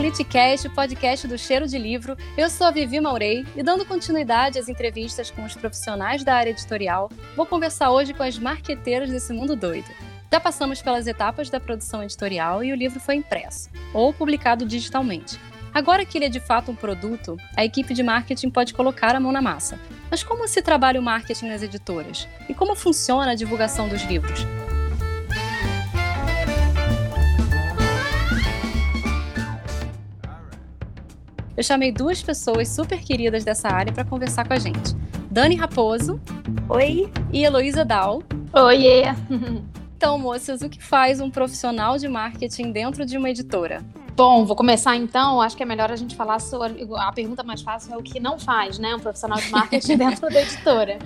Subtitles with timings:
[0.00, 2.16] Ao Litcast, o podcast do Cheiro de Livro.
[2.34, 6.48] Eu sou a Vivi Maurei e, dando continuidade às entrevistas com os profissionais da área
[6.48, 9.90] editorial, vou conversar hoje com as marqueteiras desse mundo doido.
[10.32, 15.38] Já passamos pelas etapas da produção editorial e o livro foi impresso, ou publicado digitalmente.
[15.74, 19.20] Agora que ele é de fato um produto, a equipe de marketing pode colocar a
[19.20, 19.78] mão na massa.
[20.10, 22.26] Mas como se trabalha o marketing nas editoras?
[22.48, 24.46] E como funciona a divulgação dos livros?
[31.60, 34.96] Eu chamei duas pessoas super queridas dessa área para conversar com a gente.
[35.30, 36.18] Dani Raposo.
[36.70, 37.12] Oi.
[37.30, 38.22] E Heloísa Dal.
[38.50, 39.02] Oi.
[39.94, 43.84] Então, moças, o que faz um profissional de marketing dentro de uma editora?
[44.16, 45.38] Bom, vou começar então.
[45.38, 46.88] Acho que é melhor a gente falar sobre.
[46.96, 48.94] A pergunta mais fácil é o que não faz, né?
[48.94, 50.98] Um profissional de marketing dentro da editora.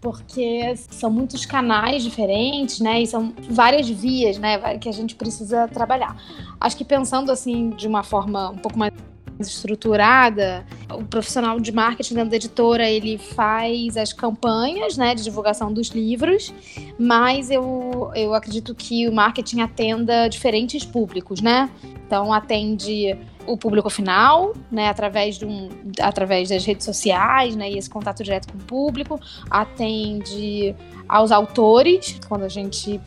[0.00, 3.02] Porque são muitos canais diferentes, né?
[3.02, 4.78] E são várias vias, né?
[4.78, 6.16] Que a gente precisa trabalhar.
[6.60, 8.92] Acho que pensando assim, de uma forma um pouco mais
[9.38, 15.72] estruturada, o profissional de marketing dentro da editora, ele faz as campanhas, né, de divulgação
[15.72, 16.52] dos livros,
[16.98, 21.70] mas eu, eu acredito que o marketing atenda diferentes públicos, né?
[22.06, 25.68] Então atende o público final, né, através, de um,
[26.00, 30.74] através das redes sociais, né, e esse contato direto com o público, atende
[31.08, 33.00] aos autores, quando a gente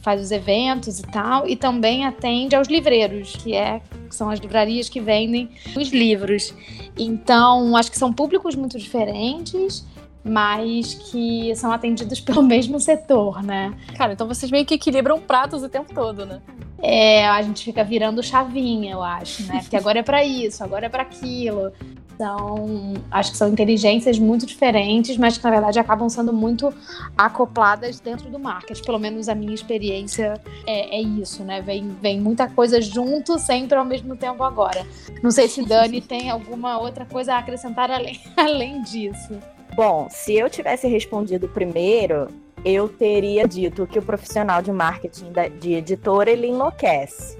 [0.00, 3.80] faz os eventos e tal, e também atende aos livreiros, que, é,
[4.14, 6.54] que são as livrarias que vendem os livros.
[6.96, 9.84] Então, acho que são públicos muito diferentes,
[10.22, 13.74] mas que são atendidos pelo mesmo setor, né?
[13.96, 16.40] Cara, então vocês meio que equilibram pratos o tempo todo, né?
[16.78, 19.60] É, a gente fica virando chavinha, eu acho, né?
[19.60, 21.72] Porque agora é para isso, agora é para aquilo.
[22.14, 26.72] Então, acho que são inteligências muito diferentes, mas que na verdade acabam sendo muito
[27.18, 28.82] acopladas dentro do marketing.
[28.82, 31.60] Pelo menos a minha experiência é, é isso, né?
[31.60, 34.86] Vem, vem muita coisa junto, sempre ao mesmo tempo agora.
[35.22, 39.36] Não sei se Dani tem alguma outra coisa a acrescentar além, além disso.
[39.74, 42.28] Bom, se eu tivesse respondido primeiro,
[42.64, 47.36] eu teria dito que o profissional de marketing de editora ele enlouquece.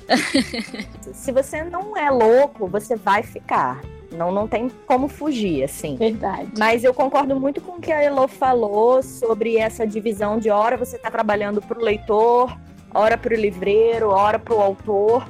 [1.15, 3.81] se você não é louco, você vai ficar.
[4.15, 5.97] Não, não tem como fugir, assim.
[5.97, 6.49] Verdade.
[6.59, 10.77] Mas eu concordo muito com o que a Elo falou sobre essa divisão de hora
[10.77, 12.57] você está trabalhando para o leitor,
[12.95, 15.27] hora para o livreiro, hora para o autor.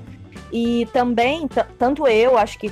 [0.53, 2.71] E também, tanto eu, acho que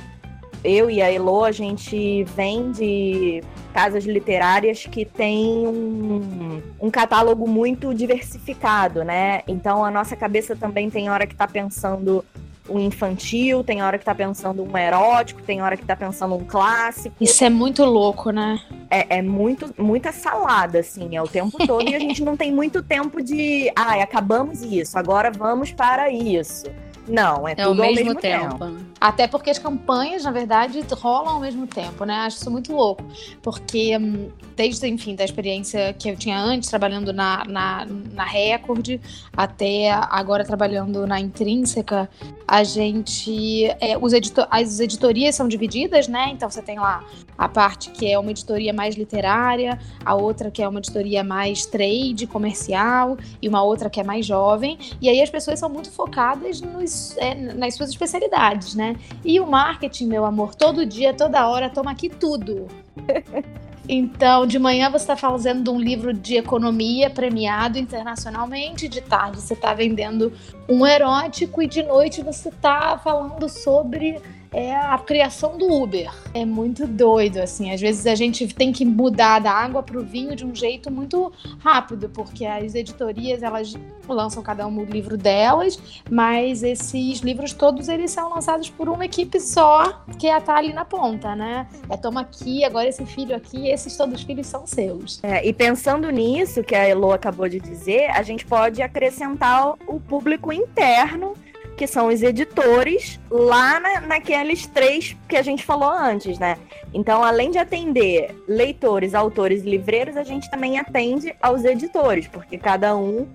[0.63, 3.43] eu e a Elo, a gente vem de
[3.73, 9.41] casas literárias que têm um, um catálogo muito diversificado, né?
[9.47, 12.23] Então a nossa cabeça também tem hora que está pensando
[12.69, 16.45] um infantil, tem hora que tá pensando um erótico, tem hora que tá pensando um
[16.45, 17.15] clássico.
[17.19, 18.59] Isso é muito louco, né?
[18.89, 22.51] É, é muito, muita salada, assim, é o tempo todo e a gente não tem
[22.51, 26.65] muito tempo de, ai, ah, acabamos isso, agora vamos para isso.
[27.07, 28.57] Não, é, é tudo ao mesmo, mesmo tempo.
[28.57, 28.77] tempo.
[28.99, 32.15] Até porque as campanhas, na verdade, rolam ao mesmo tempo, né?
[32.19, 33.03] Acho isso muito louco.
[33.41, 38.99] Porque hum, desde, enfim, da experiência que eu tinha antes, trabalhando na, na, na Record,
[39.35, 42.09] até agora trabalhando na Intrínseca,
[42.47, 43.65] a gente.
[43.79, 46.29] É, os editor, as editorias são divididas, né?
[46.31, 47.03] Então você tem lá
[47.37, 51.65] a parte que é uma editoria mais literária, a outra que é uma editoria mais
[51.65, 54.77] trade, comercial, e uma outra que é mais jovem.
[55.01, 58.95] E aí as pessoas são muito focadas nos, é, nas suas especialidades, né?
[59.23, 62.67] E o marketing, meu amor, todo dia, toda hora, toma aqui tudo.
[63.87, 69.53] Então, de manhã você está fazendo um livro de economia premiado internacionalmente, de tarde você
[69.53, 70.31] está vendendo
[70.69, 74.21] um erótico e de noite você está falando sobre
[74.53, 76.11] é a criação do Uber.
[76.33, 77.71] É muito doido, assim.
[77.71, 80.91] Às vezes a gente tem que mudar da água para o vinho de um jeito
[80.91, 83.75] muito rápido, porque as editorias elas
[84.07, 89.05] lançam cada um o livro delas, mas esses livros todos eles são lançados por uma
[89.05, 91.67] equipe só que é tá ali na ponta, né?
[91.89, 95.19] É toma aqui, agora esse filho aqui, esses todos os filhos são seus.
[95.23, 99.99] É, e pensando nisso que a Elo acabou de dizer, a gente pode acrescentar o
[99.99, 101.33] público interno
[101.77, 106.57] que são os editores, lá na, naqueles três que a gente falou antes, né?
[106.93, 112.57] Então, além de atender leitores, autores e livreiros, a gente também atende aos editores, porque
[112.57, 113.27] cada um,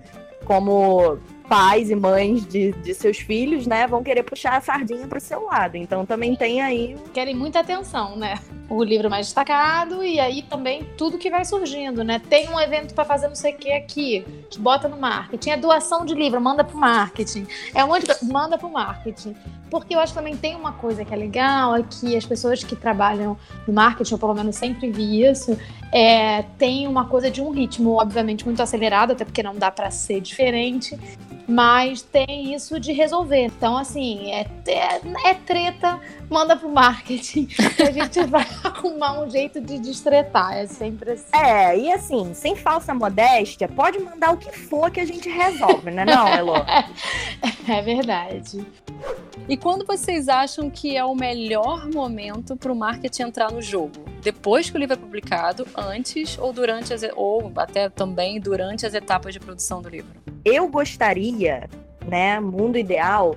[0.45, 1.17] como
[1.49, 5.21] pais e mães de, de seus filhos, né, vão querer puxar a sardinha para o
[5.21, 5.75] seu lado.
[5.75, 6.95] Então também tem aí.
[7.11, 8.35] Querem muita atenção, né?
[8.69, 12.21] O livro mais destacado e aí também tudo que vai surgindo, né?
[12.29, 15.49] Tem um evento para fazer não sei o que aqui, te bota no marketing.
[15.49, 17.47] É doação de livro, manda pro marketing.
[17.73, 18.31] É um monte de...
[18.31, 19.35] manda pro marketing.
[19.71, 22.63] Porque eu acho que também tem uma coisa que é legal, é que as pessoas
[22.63, 23.37] que trabalham
[23.67, 25.57] no marketing, ou pelo menos sempre vi isso,
[25.91, 29.91] é, tem uma coisa de um ritmo, obviamente, muito acelerado, até porque não dá para
[29.91, 30.97] ser diferente
[31.49, 33.45] mas tem isso de resolver.
[33.45, 35.99] Então, assim, é, é, é treta,
[36.29, 37.47] manda pro marketing,
[37.79, 41.35] a gente vai arrumar um jeito de destretar, é sempre assim.
[41.35, 45.89] É, e assim, sem falsa modéstia, pode mandar o que for que a gente resolve,
[45.89, 46.53] né não, Elo?
[47.67, 48.63] é verdade.
[49.47, 53.93] E quando vocês acham que é o melhor momento para o marketing entrar no jogo?
[54.21, 58.93] Depois que o livro é publicado, antes ou durante as, ou até também durante as
[58.93, 60.11] etapas de produção do livro?
[60.43, 61.38] Eu gostaria,
[62.07, 63.35] né, mundo ideal,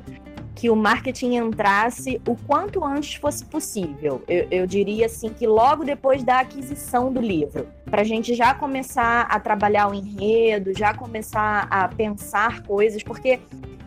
[0.54, 4.22] que o marketing entrasse o quanto antes fosse possível.
[4.28, 8.54] Eu, eu diria assim que logo depois da aquisição do livro, para a gente já
[8.54, 13.40] começar a trabalhar o enredo, já começar a pensar coisas, porque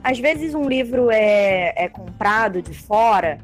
[0.04, 3.40] às vezes um livro é, é comprado de fora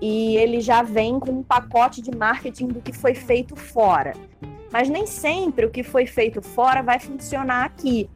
[0.00, 4.12] e ele já vem com um pacote de marketing do que foi feito fora.
[4.70, 8.08] Mas nem sempre o que foi feito fora vai funcionar aqui.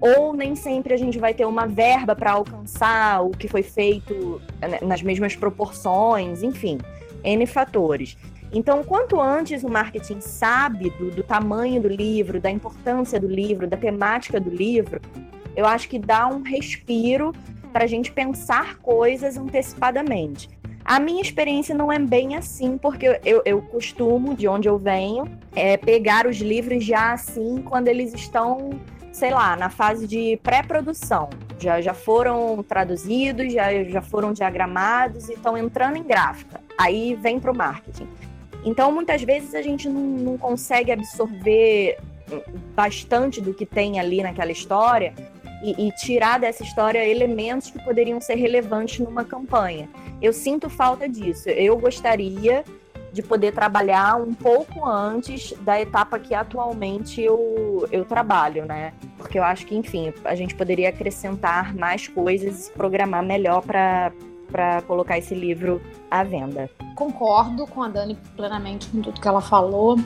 [0.00, 4.40] Ou nem sempre a gente vai ter uma verba para alcançar o que foi feito
[4.60, 6.78] né, nas mesmas proporções, enfim,
[7.24, 8.16] N fatores.
[8.52, 13.66] Então, quanto antes o marketing sabe do, do tamanho do livro, da importância do livro,
[13.66, 15.00] da temática do livro,
[15.56, 17.32] eu acho que dá um respiro
[17.72, 20.48] para a gente pensar coisas antecipadamente.
[20.84, 25.24] A minha experiência não é bem assim, porque eu, eu costumo, de onde eu venho,
[25.54, 28.70] é, pegar os livros já assim, quando eles estão,
[29.16, 31.30] sei lá, na fase de pré-produção.
[31.58, 36.60] Já, já foram traduzidos, já, já foram diagramados e estão entrando em gráfica.
[36.76, 38.06] Aí vem para o marketing.
[38.62, 41.96] Então, muitas vezes a gente não, não consegue absorver
[42.74, 45.14] bastante do que tem ali naquela história
[45.62, 49.88] e, e, tirar dessa história elementos que poderiam ser relevantes numa campanha.
[50.20, 51.48] Eu sinto falta disso.
[51.48, 52.64] Eu gostaria
[53.16, 58.92] de poder trabalhar um pouco antes da etapa que atualmente eu, eu trabalho, né?
[59.16, 64.12] Porque eu acho que, enfim, a gente poderia acrescentar mais coisas e programar melhor para
[64.50, 66.70] para colocar esse livro à venda.
[66.94, 69.98] Concordo com a Dani plenamente com tudo que ela falou.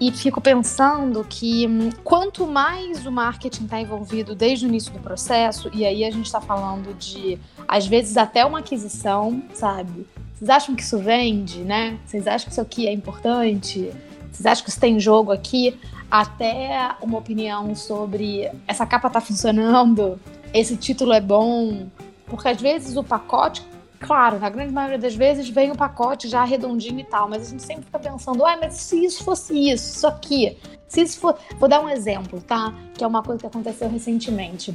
[0.00, 5.00] E fico pensando que hum, quanto mais o marketing está envolvido desde o início do
[5.00, 7.36] processo, e aí a gente está falando de,
[7.66, 10.06] às vezes, até uma aquisição, sabe?
[10.38, 11.98] Vocês acham que isso vende, né?
[12.06, 13.92] Vocês acham que isso aqui é importante?
[14.30, 15.76] Vocês acham que isso tem jogo aqui?
[16.08, 20.18] Até uma opinião sobre essa capa tá funcionando,
[20.54, 21.88] esse título é bom.
[22.24, 23.66] Porque às vezes o pacote
[23.98, 27.50] Claro, na grande maioria das vezes vem o pacote já redondinho e tal, mas a
[27.50, 30.56] gente sempre fica pensando, ah, mas se isso fosse isso, isso aqui,
[30.86, 31.36] se isso for.
[31.58, 32.72] Vou dar um exemplo, tá?
[32.94, 34.72] Que é uma coisa que aconteceu recentemente.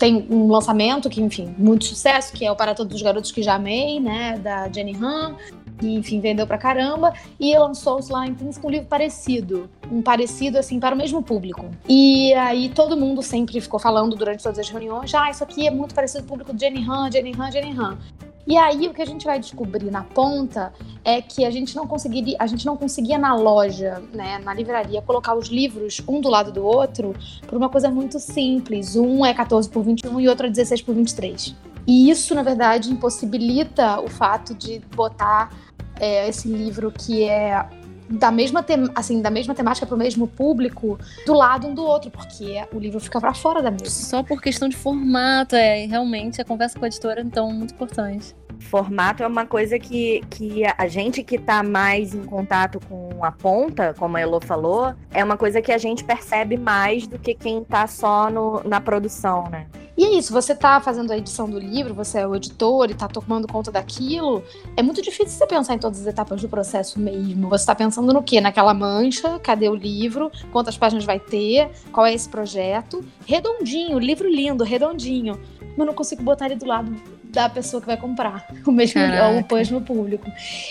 [0.00, 3.42] Tem um lançamento que, enfim, muito sucesso, que é o Para Todos os Garotos que
[3.42, 4.38] Já Amei, né?
[4.38, 5.36] Da Jenny Han,
[5.78, 10.56] que, enfim, vendeu pra caramba, e lançou-se lá em Intrínseco um livro parecido, um parecido,
[10.56, 11.66] assim, para o mesmo público.
[11.86, 15.70] E aí todo mundo sempre ficou falando durante todas as reuniões, ah, isso aqui é
[15.70, 17.98] muito parecido com o público de Jenny Han, Jenny Han, Jenny Han.
[18.46, 20.72] E aí o que a gente vai descobrir na ponta
[21.04, 25.02] é que a gente não conseguiria, a gente não conseguia na loja, né, na livraria,
[25.02, 27.14] colocar os livros um do lado do outro
[27.46, 28.96] por uma coisa muito simples.
[28.96, 31.54] Um é 14 por 21 e outro é 16 por 23.
[31.86, 35.50] E isso, na verdade, impossibilita o fato de botar
[35.98, 37.66] é, esse livro que é
[38.10, 38.64] da mesma,
[38.94, 42.78] assim, da mesma temática para o mesmo público do lado um do outro, porque o
[42.78, 43.88] livro fica para fora da mesa.
[43.88, 48.34] Só por questão de formato, é realmente a conversa com a editora então muito importante.
[48.58, 53.32] Formato é uma coisa que, que a gente que está mais em contato com a
[53.32, 57.34] ponta, como a Elo falou, é uma coisa que a gente percebe mais do que
[57.34, 59.66] quem está só no, na produção, né?
[60.00, 62.94] E é isso, você tá fazendo a edição do livro, você é o editor e
[62.94, 64.42] tá tomando conta daquilo.
[64.74, 67.50] É muito difícil você pensar em todas as etapas do processo mesmo.
[67.50, 68.40] Você tá pensando no quê?
[68.40, 73.04] Naquela mancha, cadê o livro, quantas páginas vai ter, qual é esse projeto.
[73.26, 75.38] Redondinho, livro lindo, redondinho.
[75.76, 79.40] Mas não consigo botar ele do lado da pessoa que vai comprar o mesmo ou
[79.40, 80.30] o mesmo público.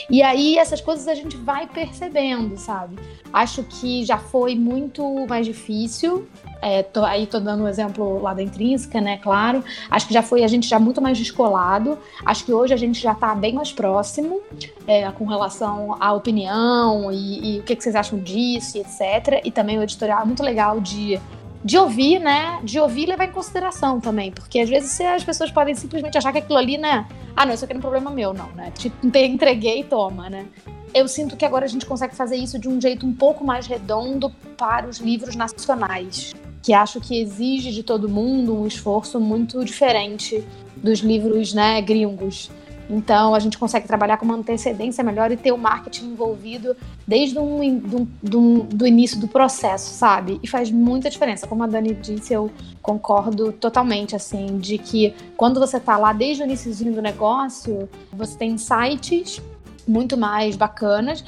[0.10, 2.98] E aí essas coisas a gente vai percebendo, sabe?
[3.32, 6.28] Acho que já foi muito mais difícil.
[6.62, 9.18] É, tô, aí tô dando um exemplo lá da intrínseca, né?
[9.18, 9.64] Claro.
[9.90, 11.98] Acho que já foi a gente já muito mais descolado.
[12.26, 14.42] Acho que hoje a gente já tá bem mais próximo
[14.86, 19.42] é, com relação à opinião e, e o que, que vocês acham disso e etc.
[19.46, 21.20] E também o editorial é muito legal de
[21.64, 22.60] de ouvir, né?
[22.64, 24.32] De ouvir e levar em consideração também.
[24.32, 27.08] Porque às vezes as pessoas podem simplesmente achar que aquilo ali, né?
[27.36, 28.72] Ah, não, isso aqui não é um problema meu, não, né?
[28.72, 30.46] Te entreguei e toma, né?
[30.94, 33.68] Eu sinto que agora a gente consegue fazer isso de um jeito um pouco mais
[33.68, 36.34] redondo para os livros nacionais.
[36.64, 40.44] Que acho que exige de todo mundo um esforço muito diferente
[40.76, 42.50] dos livros, né, gringos.
[42.90, 46.76] Então a gente consegue trabalhar com uma antecedência melhor e ter o marketing envolvido
[47.08, 50.40] desde um, do, do, do início do processo, sabe?
[50.42, 51.46] E faz muita diferença.
[51.46, 52.50] Como a Dani disse, eu
[52.82, 58.36] concordo totalmente, assim, de que quando você tá lá desde o início do negócio, você
[58.36, 59.40] tem sites
[59.88, 61.24] muito mais bacanas.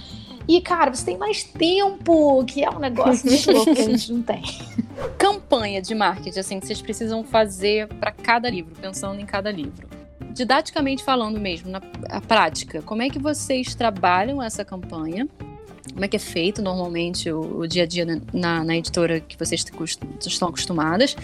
[0.47, 4.11] E, cara, você tem mais tempo, que é um negócio de louco que a gente
[4.11, 4.41] não tem.
[5.17, 10.00] Campanha de marketing, assim, que vocês precisam fazer para cada livro, pensando em cada livro.
[10.33, 11.81] Didaticamente falando mesmo, na
[12.21, 15.27] prática, como é que vocês trabalham essa campanha?
[15.91, 19.37] Como é que é feito normalmente o, o dia a dia na, na editora que
[19.37, 19.65] vocês
[20.25, 21.15] estão acostumadas?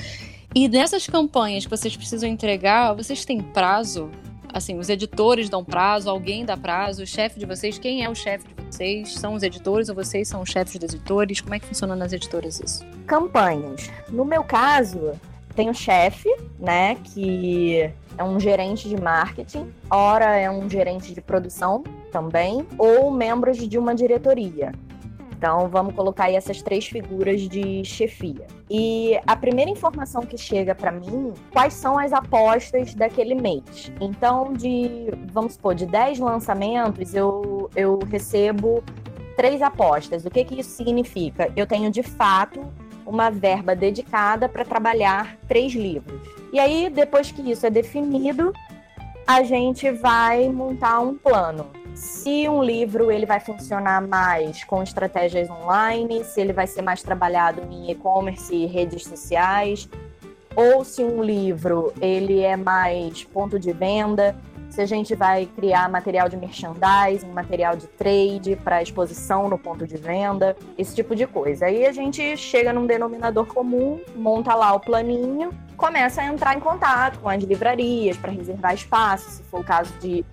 [0.53, 4.09] E nessas campanhas que vocês precisam entregar, vocês têm prazo
[4.51, 8.15] assim, os editores dão prazo, alguém dá prazo, o chefe de vocês, quem é o
[8.15, 9.13] chefe de vocês?
[9.13, 11.41] São os editores ou vocês são os chefes dos editores?
[11.41, 12.85] Como é que funciona nas editoras isso?
[13.05, 13.89] Campanhas.
[14.09, 15.13] No meu caso,
[15.55, 21.21] tem o chefe, né, que é um gerente de marketing, ora é um gerente de
[21.21, 24.71] produção também, ou membros de uma diretoria.
[25.37, 28.47] Então, vamos colocar aí essas três figuras de chefia.
[28.67, 33.91] E a primeira informação que chega para mim, quais são as apostas daquele mês.
[34.01, 38.83] Então, de, vamos supor, de 10 lançamentos, eu, eu recebo
[39.35, 40.25] três apostas.
[40.25, 41.51] O que, que isso significa?
[41.55, 42.65] Eu tenho, de fato,
[43.07, 46.21] uma verba dedicada para trabalhar três livros.
[46.53, 48.53] E aí, depois que isso é definido,
[49.25, 51.65] a gente vai montar um plano
[51.97, 57.01] se um livro ele vai funcionar mais com estratégias online, se ele vai ser mais
[57.01, 59.89] trabalhado em e-commerce e redes sociais,
[60.55, 64.35] ou se um livro ele é mais ponto de venda,
[64.77, 69.87] se a gente vai criar material de merchandising, material de trade para exposição no ponto
[69.87, 71.65] de venda, esse tipo de coisa.
[71.65, 76.59] Aí a gente chega num denominador comum, monta lá o planinho, começa a entrar em
[76.59, 80.23] contato com as livrarias para reservar espaço, se for o caso de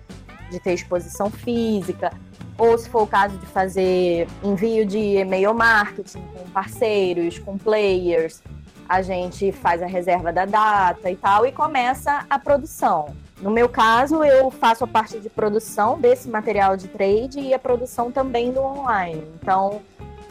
[0.51, 2.13] de ter exposição física,
[2.55, 8.43] ou se for o caso de fazer envio de e-mail marketing com parceiros, com players,
[8.87, 13.24] a gente faz a reserva da data e tal e começa a produção.
[13.41, 17.59] No meu caso, eu faço a parte de produção desse material de trade e a
[17.59, 19.23] produção também do online.
[19.41, 19.81] Então,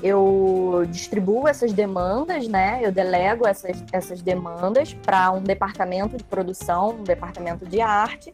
[0.02, 2.80] eu distribuo essas demandas, né?
[2.82, 8.32] Eu delego essas, essas demandas para um departamento de produção, um departamento de arte,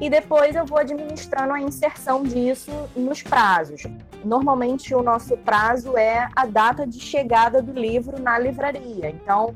[0.00, 3.84] e depois eu vou administrando a inserção disso nos prazos.
[4.24, 9.08] Normalmente o nosso prazo é a data de chegada do livro na livraria.
[9.08, 9.54] Então,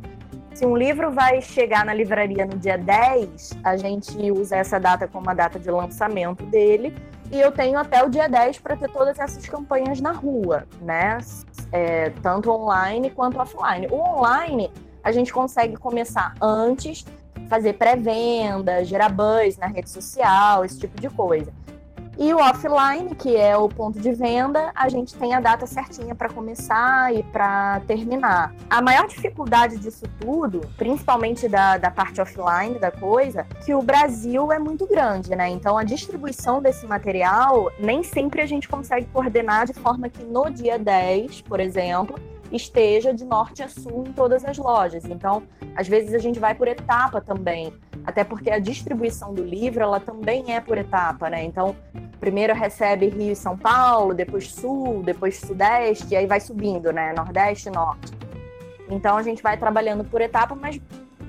[0.54, 5.08] se um livro vai chegar na livraria no dia 10, a gente usa essa data
[5.08, 6.94] como a data de lançamento dele.
[7.30, 11.18] E eu tenho até o dia 10 para ter todas essas campanhas na rua, né?
[11.70, 13.86] É, tanto online quanto offline.
[13.88, 14.70] O online
[15.02, 17.04] a gente consegue começar antes
[17.48, 21.52] fazer pré-venda, gerar buzz na rede social, esse tipo de coisa.
[22.18, 26.14] E o offline, que é o ponto de venda, a gente tem a data certinha
[26.14, 28.54] para começar e para terminar.
[28.68, 34.52] A maior dificuldade disso tudo, principalmente da, da parte offline da coisa, que o Brasil
[34.52, 35.48] é muito grande, né?
[35.48, 40.50] Então a distribuição desse material nem sempre a gente consegue coordenar de forma que no
[40.50, 42.18] dia 10, por exemplo,
[42.52, 45.04] esteja de norte a sul em todas as lojas.
[45.04, 45.42] Então,
[45.74, 47.72] às vezes a gente vai por etapa também,
[48.04, 51.44] até porque a distribuição do livro ela também é por etapa, né?
[51.44, 51.76] Então,
[52.18, 57.12] primeiro recebe Rio e São Paulo, depois Sul, depois Sudeste, e aí vai subindo, né?
[57.16, 58.12] Nordeste Norte.
[58.90, 60.80] Então a gente vai trabalhando por etapa, mas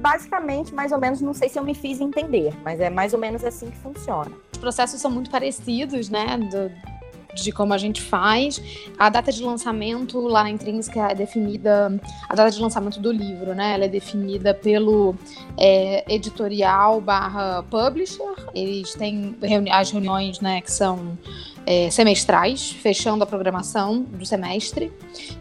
[0.02, 3.20] basicamente, mais ou menos, não sei se eu me fiz entender, mas é mais ou
[3.20, 4.32] menos assim que funciona.
[4.52, 6.38] Os processos são muito parecidos, né?
[6.38, 6.72] Do,
[7.34, 8.62] de como a gente faz.
[8.98, 13.54] A data de lançamento lá na Intrínseca é definida, a data de lançamento do livro,
[13.54, 13.74] né?
[13.74, 15.16] Ela é definida pelo
[15.58, 18.36] é, editorial barra publisher.
[18.54, 21.18] Eles têm reuni as reuniões, né, que são
[21.66, 24.92] é, semestrais, fechando a programação do semestre.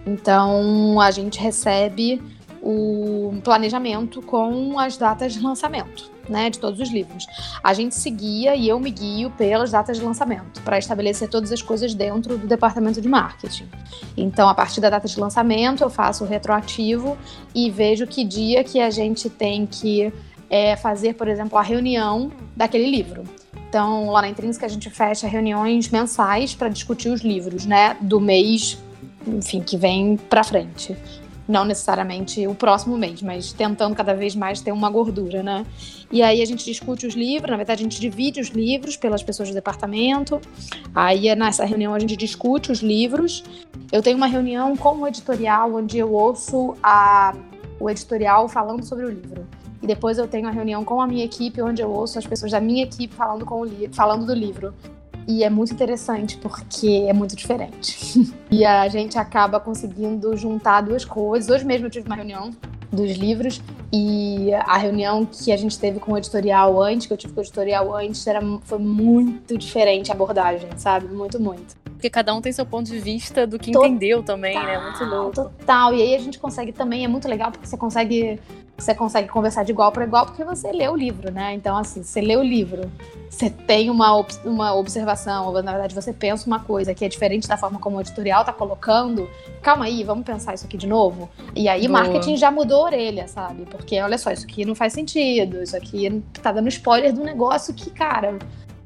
[0.07, 2.23] Então a gente recebe
[2.63, 7.27] o planejamento com as datas de lançamento né, de todos os livros.
[7.63, 11.61] A gente seguia e eu me guio pelas datas de lançamento para estabelecer todas as
[11.61, 13.69] coisas dentro do departamento de marketing.
[14.17, 17.19] Então, a partir da data de lançamento, eu faço o retroativo
[17.55, 20.13] e vejo que dia que a gente tem que
[20.49, 23.25] é, fazer, por exemplo, a reunião daquele livro.
[23.69, 28.21] Então, lá na Intrínseca, a gente fecha reuniões mensais para discutir os livros, né, do
[28.21, 28.79] mês,
[29.27, 30.97] enfim, que vem para frente
[31.50, 35.66] não necessariamente o próximo mês, mas tentando cada vez mais ter uma gordura, né?
[36.11, 39.23] E aí a gente discute os livros, na verdade a gente divide os livros pelas
[39.23, 40.40] pessoas do departamento.
[40.95, 43.42] Aí nessa reunião a gente discute os livros.
[43.90, 47.35] Eu tenho uma reunião com o editorial onde eu ouço a,
[47.78, 49.47] o editorial falando sobre o livro.
[49.83, 52.52] e depois eu tenho a reunião com a minha equipe, onde eu ouço as pessoas
[52.52, 54.75] da minha equipe falando, com o falando do livro.
[55.31, 58.35] E é muito interessante porque é muito diferente.
[58.51, 61.49] e a gente acaba conseguindo juntar duas coisas.
[61.49, 62.51] Hoje mesmo eu tive uma reunião
[62.91, 67.17] dos livros e a reunião que a gente teve com o editorial antes, que eu
[67.17, 71.07] tive com o editorial antes, era, foi muito diferente a abordagem, sabe?
[71.07, 71.77] Muito, muito.
[72.00, 74.78] Porque cada um tem seu ponto de vista do que total, entendeu também, né?
[74.78, 75.35] Muito louco.
[75.35, 75.92] Total.
[75.92, 78.40] E aí a gente consegue também, é muito legal porque você consegue
[78.78, 81.52] você consegue conversar de igual para igual porque você lê o livro, né?
[81.52, 82.90] Então, assim, você lê o livro,
[83.28, 87.47] você tem uma, uma observação, ou na verdade você pensa uma coisa que é diferente
[87.47, 89.28] da forma como o editorial tá colocando.
[89.61, 91.28] Calma aí, vamos pensar isso aqui de novo.
[91.54, 93.66] E aí, o marketing já mudou a orelha, sabe?
[93.66, 97.75] Porque olha só, isso aqui não faz sentido, isso aqui tá dando spoiler do negócio
[97.75, 98.38] que, cara,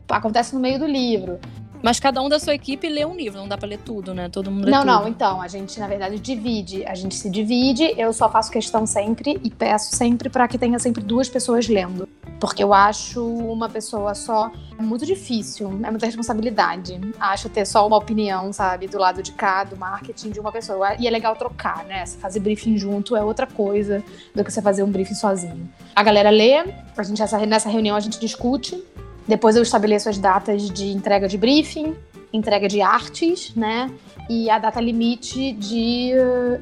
[0.09, 1.39] acontece no meio do livro.
[1.85, 4.31] Mas cada um da sua equipe lê um livro, não dá pra ler tudo, né?
[4.31, 4.91] Todo mundo lê Não, tudo.
[4.91, 6.83] não, então, a gente, na verdade, divide.
[6.87, 10.79] A gente se divide, eu só faço questão sempre e peço sempre para que tenha
[10.79, 12.09] sempre duas pessoas lendo.
[12.41, 14.51] Porque eu acho uma pessoa só
[14.81, 16.99] muito difícil, é muita responsabilidade.
[17.21, 20.95] Acho ter só uma opinião, sabe, do lado de cá, do marketing de uma pessoa.
[20.99, 22.07] E é legal trocar, né?
[22.07, 24.03] Você fazer briefing junto é outra coisa
[24.35, 25.69] do que você fazer um briefing sozinho.
[25.95, 26.55] A galera lê,
[26.97, 28.83] a gente nessa reunião a gente discute
[29.27, 31.95] depois eu estabeleço as datas de entrega de briefing,
[32.33, 33.91] entrega de artes, né?
[34.29, 36.13] E a data limite de,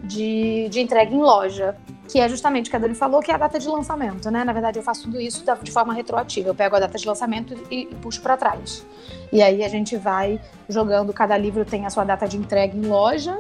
[0.05, 1.77] de, de entrega em loja,
[2.09, 4.45] que é justamente o que a Dani falou, que é a data de lançamento, né?
[4.45, 6.49] Na verdade, eu faço tudo isso de forma retroativa.
[6.49, 8.85] Eu pego a data de lançamento e, e puxo para trás.
[9.33, 12.83] E aí a gente vai jogando, cada livro tem a sua data de entrega em
[12.83, 13.39] loja,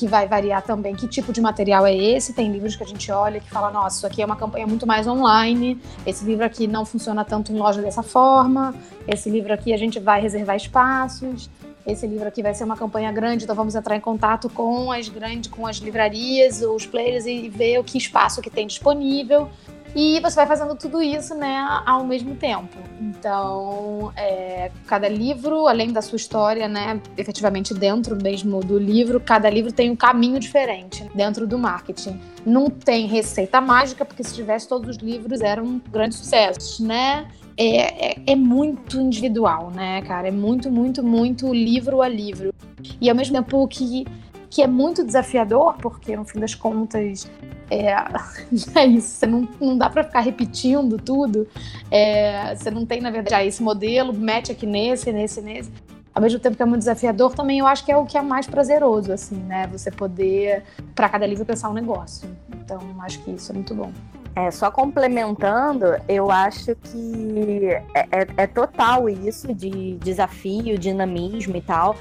[0.00, 2.32] que vai variar também que tipo de material é esse.
[2.32, 4.86] Tem livros que a gente olha que fala, nossa, isso aqui é uma campanha muito
[4.86, 8.74] mais online, esse livro aqui não funciona tanto em loja dessa forma,
[9.06, 11.50] esse livro aqui a gente vai reservar espaços,
[11.86, 15.06] esse livro aqui vai ser uma campanha grande, então vamos entrar em contato com as
[15.10, 19.50] grandes, com as livrarias, os players e ver o que espaço que tem disponível.
[19.94, 22.76] E você vai fazendo tudo isso, né, ao mesmo tempo.
[23.00, 29.50] Então, é, cada livro, além da sua história, né, efetivamente dentro mesmo do livro, cada
[29.50, 32.20] livro tem um caminho diferente dentro do marketing.
[32.46, 37.28] Não tem receita mágica, porque se tivesse todos os livros eram grandes sucessos, né?
[37.56, 40.28] É, é, é, muito individual, né, cara?
[40.28, 42.54] É muito, muito, muito livro a livro.
[42.98, 44.06] E ao mesmo tempo que,
[44.50, 47.30] que é muito desafiador, porque no fim das contas
[47.70, 47.94] é,
[48.74, 51.46] é isso, você não, não dá para ficar repetindo tudo.
[51.90, 55.70] É, você não tem, na verdade, ah, esse modelo, mete aqui nesse, nesse, nesse.
[56.12, 58.22] Ao mesmo tempo que é muito desafiador, também eu acho que é o que é
[58.22, 59.68] mais prazeroso, assim, né?
[59.68, 62.28] Você poder, para cada livro, pensar um negócio.
[62.52, 63.92] Então, acho que isso é muito bom.
[64.34, 71.60] É, só complementando, eu acho que é, é, é total isso de desafio, dinamismo e
[71.60, 71.96] tal.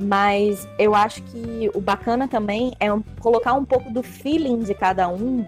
[0.00, 2.86] Mas eu acho que o bacana também é
[3.20, 5.44] colocar um pouco do feeling de cada um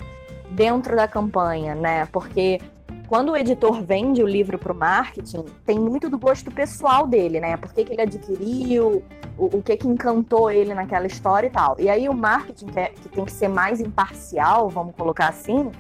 [0.51, 2.07] dentro da campanha, né?
[2.07, 2.61] Porque
[3.07, 7.41] quando o editor vende o livro para o marketing, tem muito do gosto pessoal dele,
[7.41, 7.57] né?
[7.57, 9.03] Por que, que ele adquiriu,
[9.37, 11.77] o, o, que, que encantou ele naquela história e tal.
[11.79, 15.71] E aí o marketing, que, é, que tem que ser mais imparcial, vamos colocar assim,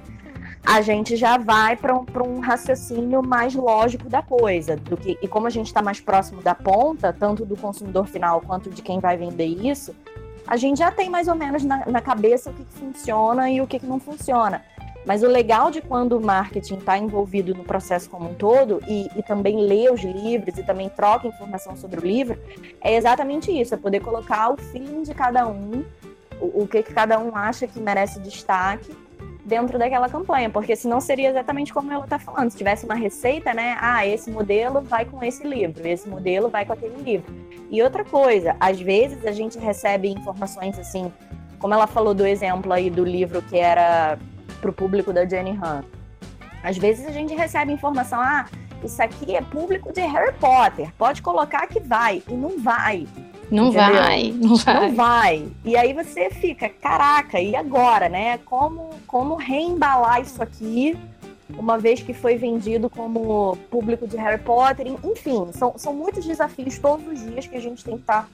[0.64, 4.76] a gente já vai para um, um raciocínio mais lógico da coisa.
[4.76, 8.40] Do que, e como a gente está mais próximo da ponta, tanto do consumidor final
[8.40, 9.94] quanto de quem vai vender isso,
[10.46, 13.60] a gente já tem mais ou menos na, na cabeça o que, que, funciona e
[13.60, 14.62] o que, que, não funciona.
[15.06, 19.08] Mas o legal de quando o marketing está envolvido no processo como um todo e,
[19.16, 22.38] e, também lê os livros e também troca informação sobre o livro,
[22.82, 25.84] é exatamente isso: é poder colocar o feeling de cada um,
[26.38, 28.94] o, o que, que cada um acha que merece destaque
[29.44, 32.50] dentro daquela campanha, porque senão seria exatamente como ela está falando.
[32.50, 33.76] Se tivesse uma receita, né?
[33.80, 37.34] Ah, esse modelo vai com esse livro, esse modelo vai com aquele livro.
[37.70, 41.12] E outra coisa, às vezes a gente recebe informações assim,
[41.58, 44.18] como ela falou do exemplo aí do livro que era
[44.60, 45.84] para o público da Jenny Han.
[46.62, 48.46] Às vezes a gente recebe informação, ah,
[48.84, 53.06] isso aqui é público de Harry Potter, pode colocar que vai, e não vai.
[53.50, 53.94] Não Entendeu?
[53.94, 54.88] vai, não vai.
[54.88, 55.48] Não vai.
[55.64, 58.38] E aí você fica, caraca, e agora, né?
[58.38, 60.96] Como, como reembalar isso aqui,
[61.58, 64.86] uma vez que foi vendido como público de Harry Potter?
[65.04, 68.28] Enfim, são, são muitos desafios todos os dias que a gente tem que estar tá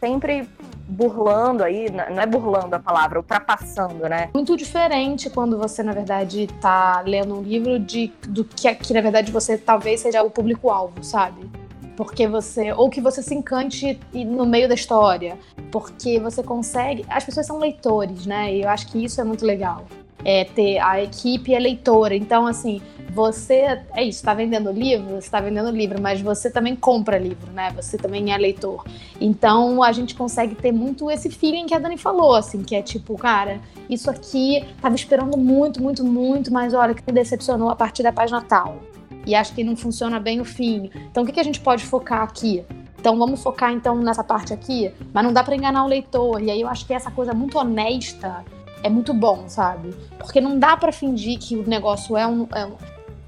[0.00, 0.48] sempre
[0.86, 4.28] burlando aí, não é burlando a palavra, ultrapassando, né?
[4.34, 9.00] Muito diferente quando você, na verdade, tá lendo um livro de, do que, que na
[9.00, 11.48] verdade, você talvez seja o público-alvo, sabe?
[11.96, 15.38] Porque você ou que você se encante no meio da história,
[15.70, 17.04] porque você consegue.
[17.08, 18.54] As pessoas são leitores, né?
[18.54, 19.84] E eu acho que isso é muito legal.
[20.24, 22.80] É ter a equipe é leitora, então assim
[23.14, 27.70] você é isso, está vendendo livro, está vendendo livro, mas você também compra livro, né?
[27.76, 28.84] Você também é leitor.
[29.20, 32.82] Então a gente consegue ter muito esse feeling que a Dani falou, assim, que é
[32.82, 38.02] tipo, cara, isso aqui tava esperando muito, muito, muito, mas olha, que decepcionou a partir
[38.02, 38.80] da página tal.
[39.26, 40.90] E acho que não funciona bem o fim.
[41.10, 42.64] Então o que, que a gente pode focar aqui?
[42.98, 46.42] Então vamos focar então nessa parte aqui, mas não dá para enganar o leitor.
[46.42, 48.44] E aí eu acho que essa coisa muito honesta
[48.82, 49.94] é muito bom, sabe?
[50.18, 52.72] Porque não dá para fingir que o negócio é um, é um,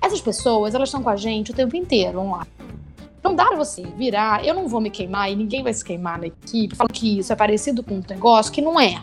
[0.00, 2.50] essas pessoas, elas estão com a gente o tempo inteiro online.
[3.22, 6.18] Não dá pra você virar, eu não vou me queimar e ninguém vai se queimar
[6.18, 9.02] na equipe, falando que isso é parecido com um negócio que não é.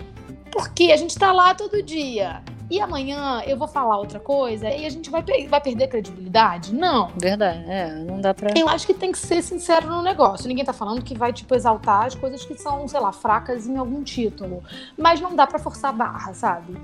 [0.52, 2.42] Porque a gente tá lá todo dia.
[2.70, 6.74] E amanhã eu vou falar outra coisa e a gente vai, vai perder credibilidade?
[6.74, 7.10] Não.
[7.18, 8.52] Verdade, é, não dá pra.
[8.58, 10.48] Eu acho que tem que ser sincero no negócio.
[10.48, 13.78] Ninguém tá falando que vai, tipo, exaltar as coisas que são, sei lá, fracas em
[13.78, 14.64] algum título.
[14.98, 16.78] Mas não dá para forçar a barra, sabe?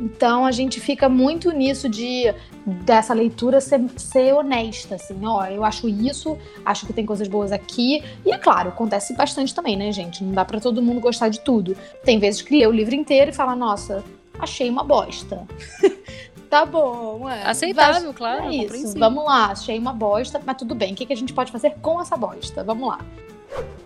[0.00, 2.34] Então a gente fica muito nisso de
[2.66, 7.52] dessa leitura ser, ser honesta, assim, ó, eu acho isso, acho que tem coisas boas
[7.52, 8.02] aqui.
[8.24, 10.24] E é claro, acontece bastante também, né, gente?
[10.24, 11.76] Não dá para todo mundo gostar de tudo.
[12.02, 14.02] Tem vezes que lê o livro inteiro e fala, nossa,
[14.38, 15.46] achei uma bosta.
[16.50, 17.44] tá bom, é.
[17.44, 18.44] Aceitável, Vai, claro.
[18.44, 18.98] É isso.
[18.98, 20.92] Vamos lá, achei uma bosta, mas tudo bem.
[20.92, 22.62] O que, que a gente pode fazer com essa bosta?
[22.62, 22.98] Vamos lá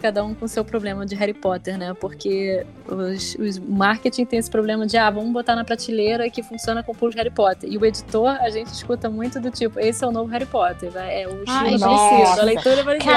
[0.01, 1.93] cada um com seu problema de Harry Potter, né?
[1.95, 6.83] Porque os, os marketing tem esse problema de, ah, vamos botar na prateleira que funciona
[6.83, 7.71] com o público Harry Potter.
[7.71, 10.91] E o editor, a gente escuta muito do tipo, esse é o novo Harry Potter,
[10.97, 13.13] é o estilo parecido, a leitura é parecida.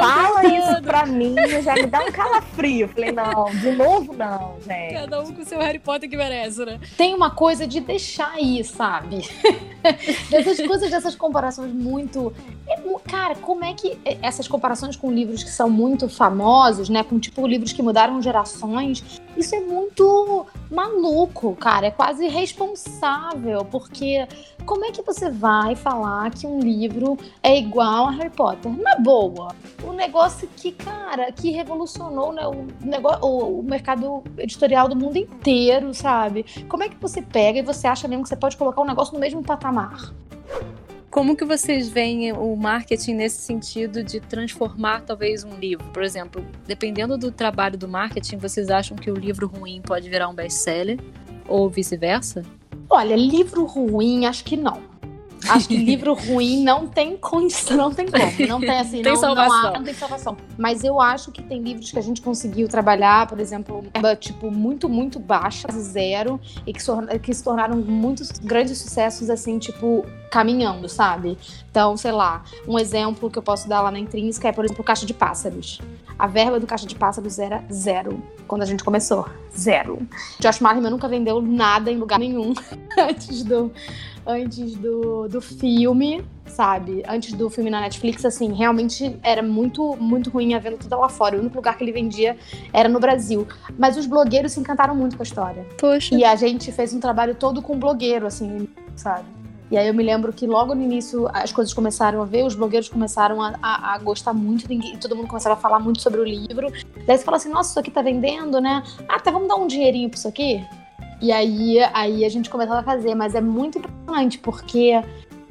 [0.00, 2.88] fala isso pra mim, já me dá um calafrio.
[2.88, 4.94] Falei, não, de novo não, gente.
[4.94, 6.78] Cada um com seu Harry Potter que merece, né?
[6.96, 9.28] Tem uma coisa de deixar aí, sabe?
[10.30, 12.32] dessas coisas, dessas comparações muito...
[12.68, 17.02] É cara, como é que essas comparações com livros que são muito famosos, né?
[17.02, 19.20] Com tipo livros que mudaram gerações.
[19.36, 21.86] Isso é muito maluco, cara.
[21.86, 24.26] É quase irresponsável, porque
[24.66, 28.70] como é que você vai falar que um livro é igual a Harry Potter?
[28.70, 29.54] Na boa.
[29.82, 34.96] O um negócio que, cara, que revolucionou né, o, negócio, o, o mercado editorial do
[34.96, 36.44] mundo inteiro, sabe?
[36.68, 39.14] Como é que você pega e você acha mesmo que você pode colocar um negócio
[39.14, 40.12] no mesmo patamar?
[41.10, 45.84] Como que vocês veem o marketing nesse sentido de transformar talvez um livro?
[45.92, 50.28] Por exemplo, dependendo do trabalho do marketing, vocês acham que o livro ruim pode virar
[50.28, 51.00] um best-seller
[51.48, 52.44] ou vice-versa?
[52.88, 54.89] Olha, livro ruim, acho que não.
[55.48, 58.48] Acho que livro ruim não tem condição, não tem como.
[58.48, 59.62] Não tem assim, tem não, salvação.
[59.62, 60.36] Não, há, não tem salvação.
[60.58, 63.84] Mas eu acho que tem livros que a gente conseguiu trabalhar, por exemplo,
[64.18, 66.80] tipo, muito, muito baixa, zero, e que,
[67.22, 71.36] que se tornaram muitos grandes sucessos, assim, tipo, caminhando, sabe?
[71.70, 74.84] Então, sei lá, um exemplo que eu posso dar lá na Intrínseca é, por exemplo,
[74.84, 75.80] Caixa de Pássaros.
[76.18, 79.26] A verba do Caixa de Pássaros era zero quando a gente começou.
[79.56, 80.06] Zero.
[80.38, 82.52] Josh Marley nunca vendeu nada em lugar nenhum
[82.98, 83.72] antes do
[84.26, 87.02] antes do, do filme, sabe?
[87.08, 91.08] Antes do filme na Netflix, assim, realmente era muito, muito ruim a venda toda lá
[91.08, 91.36] fora.
[91.36, 92.36] O único lugar que ele vendia
[92.72, 93.46] era no Brasil.
[93.78, 95.66] Mas os blogueiros se encantaram muito com a história.
[95.78, 96.14] Poxa.
[96.14, 99.24] E a gente fez um trabalho todo com blogueiro, assim, sabe?
[99.70, 102.56] E aí eu me lembro que logo no início as coisas começaram a ver, os
[102.56, 106.20] blogueiros começaram a, a, a gostar muito, e todo mundo começava a falar muito sobre
[106.20, 106.72] o livro.
[107.06, 108.82] Daí você fala assim, nossa, isso aqui tá vendendo, né?
[109.08, 110.66] Ah, tá, vamos dar um dinheirinho pra isso aqui?
[111.20, 114.92] E aí, aí a gente começava a fazer, mas é muito importante, porque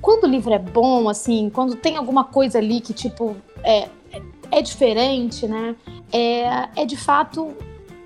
[0.01, 3.89] quando o livro é bom, assim, quando tem alguma coisa ali que, tipo, é,
[4.51, 5.75] é diferente, né?
[6.12, 7.53] É, é de fato.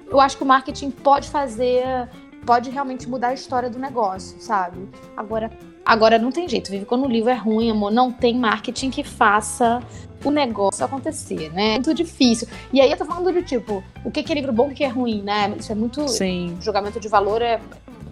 [0.07, 2.09] Eu acho que o marketing pode fazer.
[2.45, 4.89] Pode realmente mudar a história do negócio, sabe?
[5.15, 5.49] Agora,
[5.85, 6.69] agora não tem jeito.
[6.69, 7.89] Vive quando o livro é ruim, amor.
[7.91, 9.81] Não tem marketing que faça
[10.23, 11.71] o negócio acontecer, né?
[11.71, 12.47] É muito difícil.
[12.71, 14.87] E aí eu tô falando de tipo, o que é livro bom, o que é
[14.87, 15.53] ruim, né?
[15.57, 16.07] Isso é muito.
[16.07, 16.57] Sim.
[16.61, 17.59] Julgamento de valor é.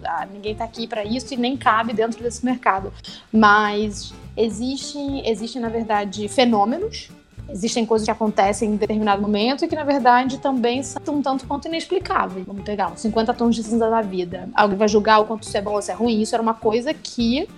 [0.04, 2.92] Ah, ninguém tá aqui para isso e nem cabe dentro desse mercado.
[3.32, 7.08] Mas existem, existem, na verdade, fenômenos
[7.52, 11.46] existem coisas que acontecem em determinado momento e que, na verdade, também são um tanto
[11.46, 12.46] quanto inexplicáveis.
[12.46, 14.48] Vamos pegar uns 50 tons de cinza da vida.
[14.54, 16.20] Alguém vai julgar o quanto isso é bom ou isso é ruim.
[16.20, 17.48] Isso era uma coisa que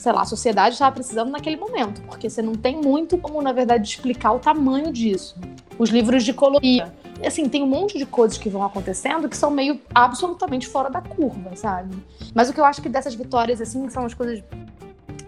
[0.00, 3.52] sei lá, a sociedade estava precisando naquele momento, porque você não tem muito como, na
[3.52, 5.36] verdade, explicar o tamanho disso.
[5.78, 6.90] Os livros de colorir.
[7.22, 11.02] Assim, tem um monte de coisas que vão acontecendo que são meio absolutamente fora da
[11.02, 11.94] curva, sabe?
[12.34, 14.42] Mas o que eu acho que dessas vitórias, assim, são as coisas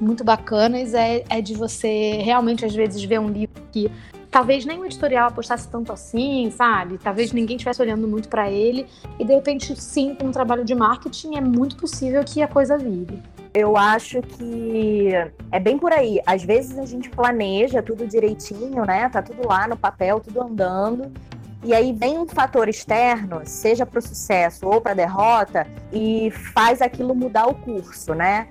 [0.00, 3.92] muito bacanas, é, é de você realmente, às vezes, ver um livro que
[4.30, 6.96] talvez nem o editorial apostasse tanto assim, sabe?
[6.96, 8.86] Talvez ninguém estivesse olhando muito para ele.
[9.18, 12.78] E de repente, sim, com um trabalho de marketing, é muito possível que a coisa
[12.78, 13.22] vire.
[13.54, 15.10] Eu acho que
[15.50, 16.20] é bem por aí.
[16.26, 19.08] Às vezes a gente planeja tudo direitinho, né?
[19.10, 21.12] Tá tudo lá no papel, tudo andando.
[21.64, 26.30] E aí vem um fator externo, seja para o sucesso ou para a derrota, e
[26.52, 28.48] faz aquilo mudar o curso, né?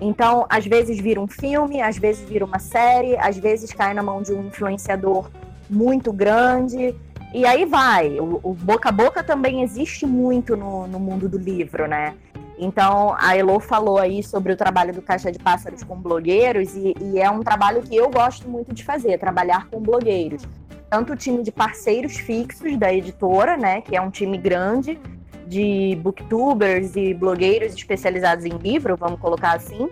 [0.00, 4.02] Então, às vezes vira um filme, às vezes vira uma série, às vezes cai na
[4.02, 5.30] mão de um influenciador
[5.68, 6.94] muito grande.
[7.34, 8.20] E aí vai.
[8.20, 12.14] O, o boca a boca também existe muito no, no mundo do livro, né?
[12.62, 16.94] Então, a Elo falou aí sobre o trabalho do Caixa de Pássaros com blogueiros, e,
[17.00, 20.42] e, é um trabalho que eu gosto muito de fazer, trabalhar com blogueiros.
[20.88, 24.96] Tanto o time de parceiros fixos da editora, né, que é um time grande,
[25.44, 29.88] de booktubers e blogueiros especializados em livro, vamos colocar assim,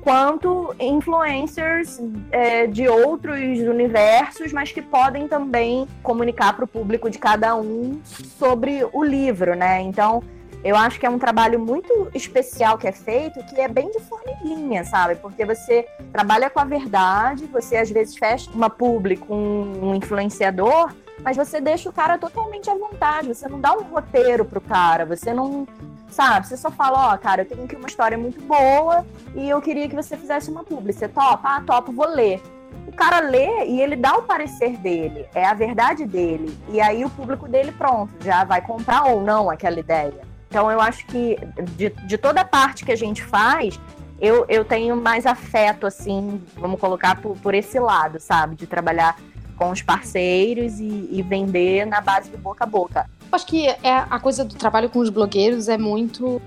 [0.00, 7.18] quanto influencers é, de outros universos, mas que podem também comunicar para o público de
[7.18, 9.80] cada um sobre o livro, né?
[9.80, 10.22] Então,
[10.64, 13.98] eu acho que é um trabalho muito especial que é feito, que é bem de
[14.00, 15.16] formiguinha, sabe?
[15.16, 20.94] Porque você trabalha com a verdade, você às vezes fecha uma publi com um influenciador,
[21.24, 25.04] mas você deixa o cara totalmente à vontade, você não dá um roteiro pro cara,
[25.04, 25.66] você não.
[26.08, 29.02] Sabe, você só fala, ó, oh, cara, eu tenho aqui uma história muito boa
[29.34, 30.92] e eu queria que você fizesse uma publi.
[30.92, 31.56] Você topa?
[31.56, 32.38] Ah, topo, vou ler.
[32.86, 36.54] O cara lê e ele dá o parecer dele, é a verdade dele.
[36.68, 40.31] E aí o público dele, pronto, já vai comprar ou não aquela ideia.
[40.52, 41.38] Então eu acho que
[41.78, 43.80] de, de toda parte que a gente faz,
[44.20, 48.54] eu, eu tenho mais afeto, assim, vamos colocar por, por esse lado, sabe?
[48.54, 49.18] De trabalhar
[49.56, 53.08] com os parceiros e, e vender na base do boca a boca.
[53.32, 56.38] Acho que é, a coisa do trabalho com os blogueiros é muito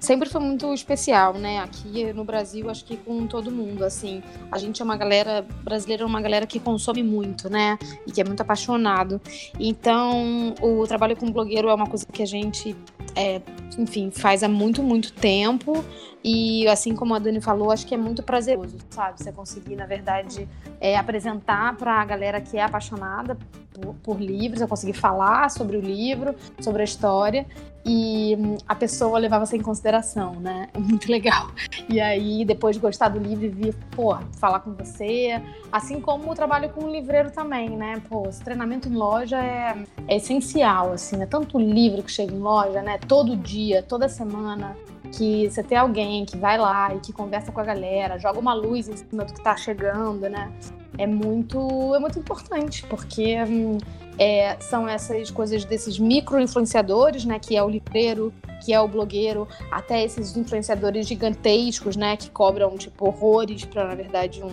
[0.00, 1.58] sempre foi muito especial, né?
[1.58, 4.22] Aqui no Brasil, acho que com todo mundo, assim.
[4.50, 7.78] A gente é uma galera, brasileira é uma galera que consome muito, né?
[8.06, 9.20] E que é muito apaixonado.
[9.58, 12.74] Então, o trabalho com blogueiro é uma coisa que a gente,
[13.14, 13.40] é,
[13.78, 15.84] enfim, faz há muito, muito tempo.
[16.22, 19.22] E assim como a Dani falou, acho que é muito prazeroso, sabe?
[19.22, 20.46] Você conseguir, na verdade,
[20.78, 23.38] é, apresentar para a galera que é apaixonada
[23.72, 27.46] por, por, livros, eu conseguir falar sobre o livro, sobre a história
[27.84, 30.68] e hum, a pessoa levar você em consideração, né?
[30.76, 31.50] Muito legal.
[31.88, 35.40] E aí, depois de gostar do livro vir, pô, falar com você.
[35.72, 38.02] Assim como o trabalho com o livreiro também, né?
[38.08, 42.38] Pô, esse treinamento em loja é, é essencial, assim, é tanto livro que chega em
[42.38, 42.98] loja, né?
[42.98, 44.76] Todo dia, toda semana
[45.12, 48.54] que você tem alguém que vai lá e que conversa com a galera, joga uma
[48.54, 50.52] luz em cima do que está chegando, né?
[51.00, 53.78] É muito, é muito importante, porque hum,
[54.18, 57.38] é, são essas coisas desses micro-influenciadores, né?
[57.38, 58.30] Que é o livreiro,
[58.62, 62.18] que é o blogueiro, até esses influenciadores gigantescos, né?
[62.18, 64.52] Que cobram, tipo, horrores para, na verdade, um,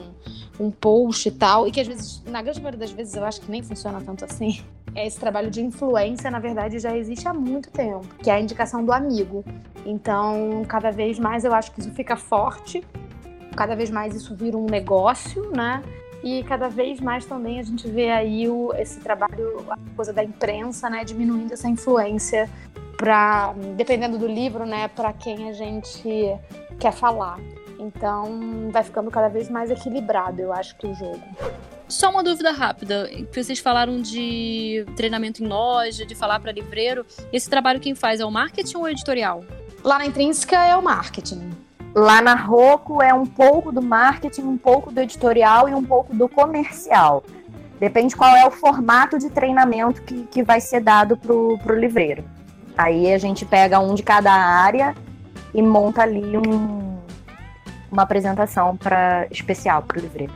[0.58, 1.68] um post e tal.
[1.68, 4.24] E que, às vezes, na grande maioria das vezes, eu acho que nem funciona tanto
[4.24, 4.64] assim.
[4.96, 8.40] É esse trabalho de influência, na verdade, já existe há muito tempo, que é a
[8.40, 9.44] indicação do amigo.
[9.86, 12.82] Então, cada vez mais eu acho que isso fica forte,
[13.54, 15.84] cada vez mais isso vira um negócio, né?
[16.24, 20.24] E cada vez mais também a gente vê aí o, esse trabalho, a coisa da
[20.24, 22.50] imprensa, né, diminuindo essa influência
[22.98, 26.10] para, dependendo do livro, né, para quem a gente
[26.80, 27.40] quer falar.
[27.80, 31.22] Então, vai ficando cada vez mais equilibrado, eu acho que o jogo.
[31.88, 33.10] Só uma dúvida rápida.
[33.34, 37.06] Vocês falaram de treinamento em loja, de falar para livreiro.
[37.32, 39.46] Esse trabalho quem faz é o marketing ou o editorial?
[39.84, 41.67] Lá na Intrínseca é o marketing.
[41.98, 46.16] Lá na Roco é um pouco do marketing, um pouco do editorial e um pouco
[46.16, 47.24] do comercial.
[47.80, 52.24] Depende qual é o formato de treinamento que, que vai ser dado para o livreiro.
[52.78, 54.94] Aí a gente pega um de cada área
[55.52, 57.00] e monta ali um,
[57.92, 60.34] uma apresentação pra, especial para o livreiro.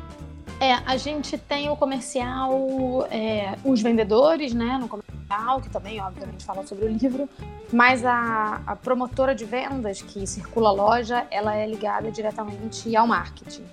[0.61, 6.45] É, a gente tem o comercial, é, os vendedores, né, no comercial, que também, obviamente,
[6.45, 7.27] fala sobre o livro,
[7.73, 13.07] mas a, a promotora de vendas que circula a loja, ela é ligada diretamente ao
[13.07, 13.63] marketing.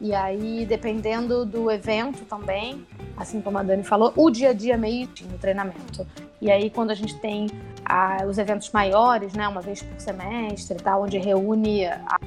[0.00, 2.86] E aí, dependendo do evento também,
[3.18, 6.06] assim como a Dani falou, o dia a dia mesmo no treinamento.
[6.40, 7.48] E aí, quando a gente tem
[7.84, 12.18] ah, os eventos maiores, né, uma vez por semestre e tal, onde reúne a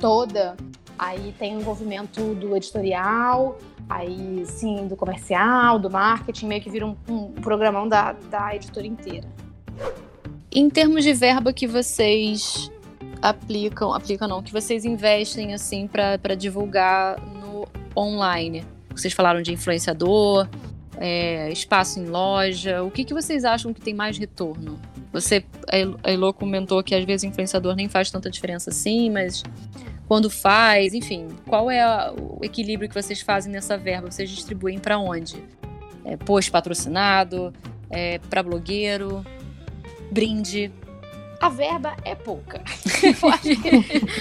[0.00, 0.56] toda
[1.00, 3.58] Aí tem o envolvimento do editorial,
[3.88, 8.86] aí sim do comercial, do marketing, meio que vira um, um programão da, da editora
[8.86, 9.26] inteira.
[10.52, 12.70] Em termos de verba que vocês
[13.22, 18.62] aplicam, aplicam não, que vocês investem assim para divulgar no online.
[18.94, 20.46] Vocês falaram de influenciador,
[20.98, 22.82] é, espaço em loja.
[22.82, 24.78] O que, que vocês acham que tem mais retorno?
[25.14, 25.46] Você,
[26.04, 29.42] a Elo comentou que às vezes o influenciador nem faz tanta diferença assim, mas
[30.10, 34.10] quando faz, enfim, qual é a, o equilíbrio que vocês fazem nessa verba?
[34.10, 35.40] Vocês distribuem para onde?
[36.04, 37.54] É, post patrocinado,
[37.88, 39.24] é, para blogueiro,
[40.10, 40.72] brinde.
[41.40, 42.60] A verba é pouca.
[43.22, 43.68] eu acho que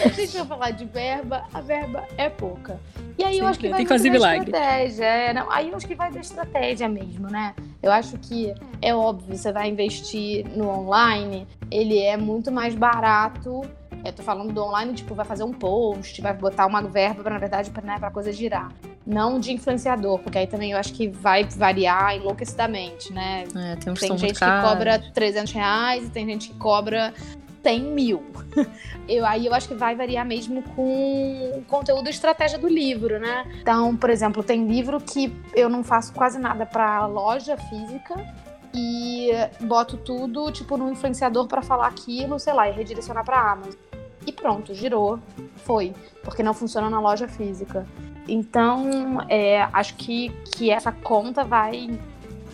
[0.06, 2.80] a gente vai falar de verba, a verba é pouca.
[3.18, 4.46] E aí Sim, eu acho que vai ter que milagre.
[4.46, 5.06] estratégia.
[5.06, 7.56] É, não, aí eu acho que vai da estratégia mesmo, né?
[7.82, 13.64] Eu acho que é óbvio, você vai investir no online, ele é muito mais barato
[14.04, 17.34] Eu tô falando do online, tipo, vai fazer um post, vai botar uma verba para
[17.34, 18.72] na verdade, pra, né, pra coisa girar.
[19.06, 23.46] Não de influenciador, porque aí também eu acho que vai variar enlouquecidamente, né?
[23.56, 27.14] É, tem, tem gente que cobra 300 reais e tem gente que cobra
[27.64, 28.24] 100 mil.
[29.08, 33.20] Eu, aí eu acho que vai variar mesmo com o conteúdo e estratégia do livro,
[33.20, 33.44] né?
[33.60, 38.24] Então, por exemplo, tem livro que eu não faço quase nada para loja física
[38.72, 39.32] e
[39.62, 43.74] boto tudo, tipo, no influenciador para falar aquilo, sei lá, e redirecionar para Amazon.
[44.30, 45.18] E pronto, girou,
[45.66, 45.92] foi,
[46.24, 47.84] porque não funciona na loja física.
[48.28, 52.00] Então, é, acho que, que essa conta vai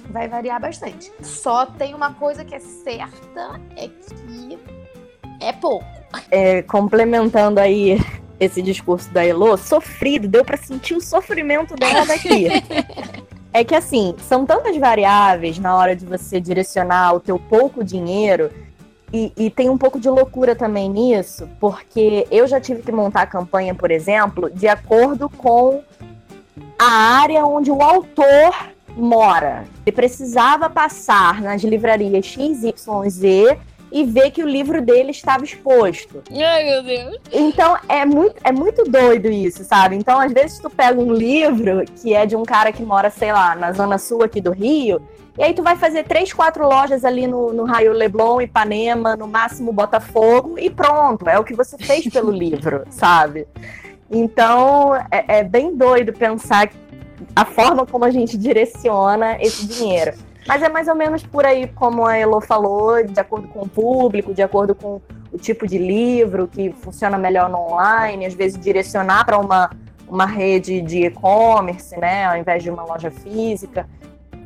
[0.10, 1.12] vai variar bastante.
[1.22, 4.58] Só tem uma coisa que é certa, é que
[5.42, 5.86] é pouco.
[6.32, 8.00] É, complementando aí
[8.40, 12.48] esse discurso da Elo, sofrido, deu para sentir o sofrimento dela daqui.
[13.52, 18.50] é que assim, são tantas variáveis na hora de você direcionar o teu pouco dinheiro
[19.13, 23.22] e, e, tem um pouco de loucura também nisso, porque eu já tive que montar
[23.22, 25.82] a campanha, por exemplo, de acordo com
[26.78, 28.54] a área onde o autor
[28.96, 29.65] mora.
[29.86, 33.58] Ele precisava passar nas livrarias XYZ
[33.95, 36.21] e ver que o livro dele estava exposto.
[36.29, 37.17] Ai, meu Deus.
[37.31, 39.95] Então é muito, é muito doido isso, sabe?
[39.95, 43.31] Então, às vezes, tu pega um livro que é de um cara que mora, sei
[43.31, 45.01] lá, na zona sul aqui do Rio,
[45.38, 49.29] e aí tu vai fazer três, quatro lojas ali no, no Raio Leblon, Ipanema, no
[49.29, 53.47] máximo Botafogo, e pronto, é o que você fez pelo livro, sabe?
[54.12, 56.69] Então é, é bem doido pensar
[57.34, 60.13] a forma como a gente direciona esse dinheiro.
[60.47, 63.69] Mas é mais ou menos por aí, como a Elo falou, de acordo com o
[63.69, 68.60] público, de acordo com o tipo de livro que funciona melhor no online, às vezes
[68.60, 69.71] direcionar para uma,
[70.08, 73.88] uma rede de e-commerce, né, ao invés de uma loja física.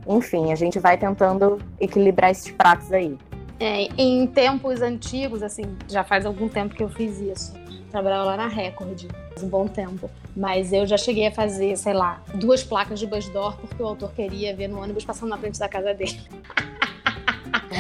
[0.08, 3.18] Enfim, a gente vai tentando equilibrar esses pratos aí.
[3.60, 7.54] É, em tempos antigos, assim, já faz algum tempo que eu fiz isso.
[7.92, 9.06] Trabalhava lá na Record,
[9.42, 10.10] um bom tempo.
[10.36, 14.12] Mas eu já cheguei a fazer, sei lá, duas placas de Busdor porque o autor
[14.12, 16.20] queria ver no ônibus passando na frente da casa dele.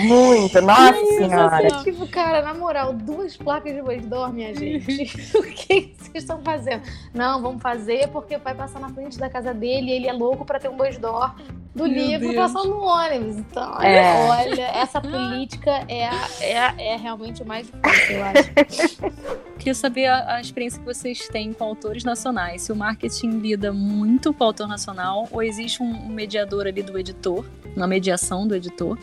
[0.07, 1.67] Muito, nossa senhora.
[1.67, 5.03] Assim, tipo, cara, na moral, duas placas de Busdor, minha gente.
[5.37, 6.83] o que vocês estão fazendo?
[7.13, 10.45] Não, vamos fazer porque vai passar na frente da casa dele e ele é louco
[10.45, 11.35] para ter um Busdor
[11.75, 12.35] do Meu livro Deus.
[12.35, 13.37] passando no ônibus.
[13.37, 14.29] Então, é.
[14.29, 16.09] olha, essa política é,
[16.41, 19.29] é, é realmente o mais difícil, eu acho.
[19.57, 22.63] Queria saber a, a, experiência que vocês têm com autores nacionais.
[22.63, 26.81] Se o marketing lida muito com o autor nacional ou existe um, um mediador ali
[26.81, 28.97] do editor, uma mediação do editor.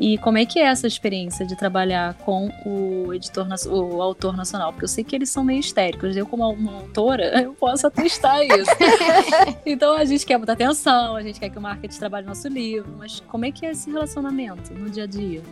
[0.00, 4.72] E como é que é essa experiência de trabalhar com o editor, o autor nacional?
[4.72, 6.16] Porque eu sei que eles são meio histéricos.
[6.16, 8.70] Eu, como uma autora, eu posso atestar isso.
[9.66, 12.48] então a gente quer muita atenção, a gente quer que o marketing trabalhe no nosso
[12.48, 15.42] livro, mas como é que é esse relacionamento no dia a dia?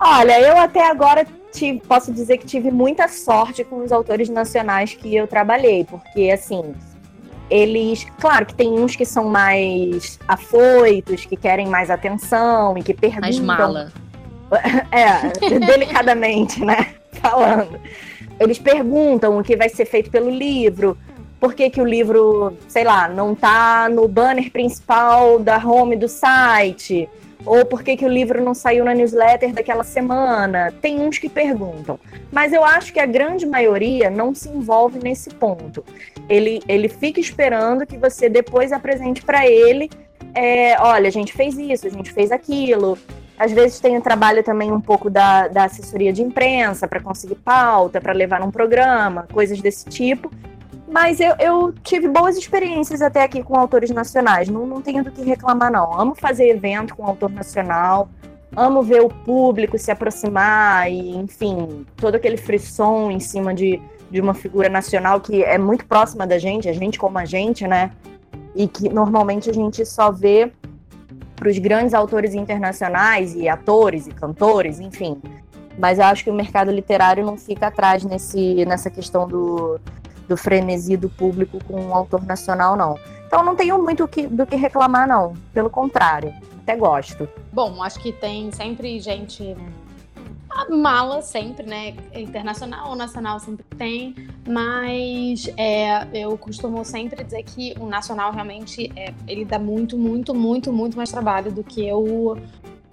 [0.00, 4.94] Olha, eu até agora tive, posso dizer que tive muita sorte com os autores nacionais
[4.94, 6.74] que eu trabalhei, porque assim,
[7.50, 12.94] eles, claro que tem uns que são mais afoitos, que querem mais atenção e que
[12.94, 13.20] perguntam.
[13.22, 13.92] Mais mala.
[14.90, 16.94] É, delicadamente, né?
[17.20, 17.78] Falando.
[18.40, 20.96] Eles perguntam o que vai ser feito pelo livro,
[21.40, 26.08] por que, que o livro, sei lá, não tá no banner principal da home do
[26.08, 27.08] site,
[27.48, 30.72] ou por que, que o livro não saiu na newsletter daquela semana.
[30.82, 31.98] Tem uns que perguntam.
[32.30, 35.84] Mas eu acho que a grande maioria não se envolve nesse ponto.
[36.28, 39.90] Ele, ele fica esperando que você depois apresente para ele:
[40.34, 42.98] é, olha, a gente fez isso, a gente fez aquilo.
[43.38, 47.36] Às vezes tem o trabalho também um pouco da, da assessoria de imprensa para conseguir
[47.36, 50.30] pauta, para levar num programa, coisas desse tipo.
[50.90, 54.48] Mas eu, eu, tive boas experiências até aqui com autores nacionais.
[54.48, 56.00] Não, não tenho do que reclamar, não.
[56.00, 58.08] Amo fazer evento com autor nacional.
[58.56, 64.20] Amo ver o público se aproximar e, enfim, todo aquele frisson em cima de, de
[64.20, 67.90] uma figura nacional que é muito próxima da gente, a gente como a gente, né?
[68.54, 70.50] E que normalmente a gente só vê
[71.36, 75.20] para os grandes autores internacionais e atores e cantores, enfim.
[75.78, 79.78] Mas eu acho que o mercado literário não fica atrás nesse, nessa questão do,
[80.28, 82.98] do frenesi do público com um autor nacional, não.
[83.26, 85.34] Então não tenho muito que, do que reclamar, não.
[85.52, 87.28] Pelo contrário, até gosto.
[87.52, 89.56] Bom, acho que tem sempre gente
[90.68, 91.94] mala sempre, né?
[92.12, 94.14] Internacional ou nacional sempre tem,
[94.46, 100.34] mas é, eu costumo sempre dizer que o nacional realmente é, ele dá muito, muito,
[100.34, 102.36] muito, muito mais trabalho do que o,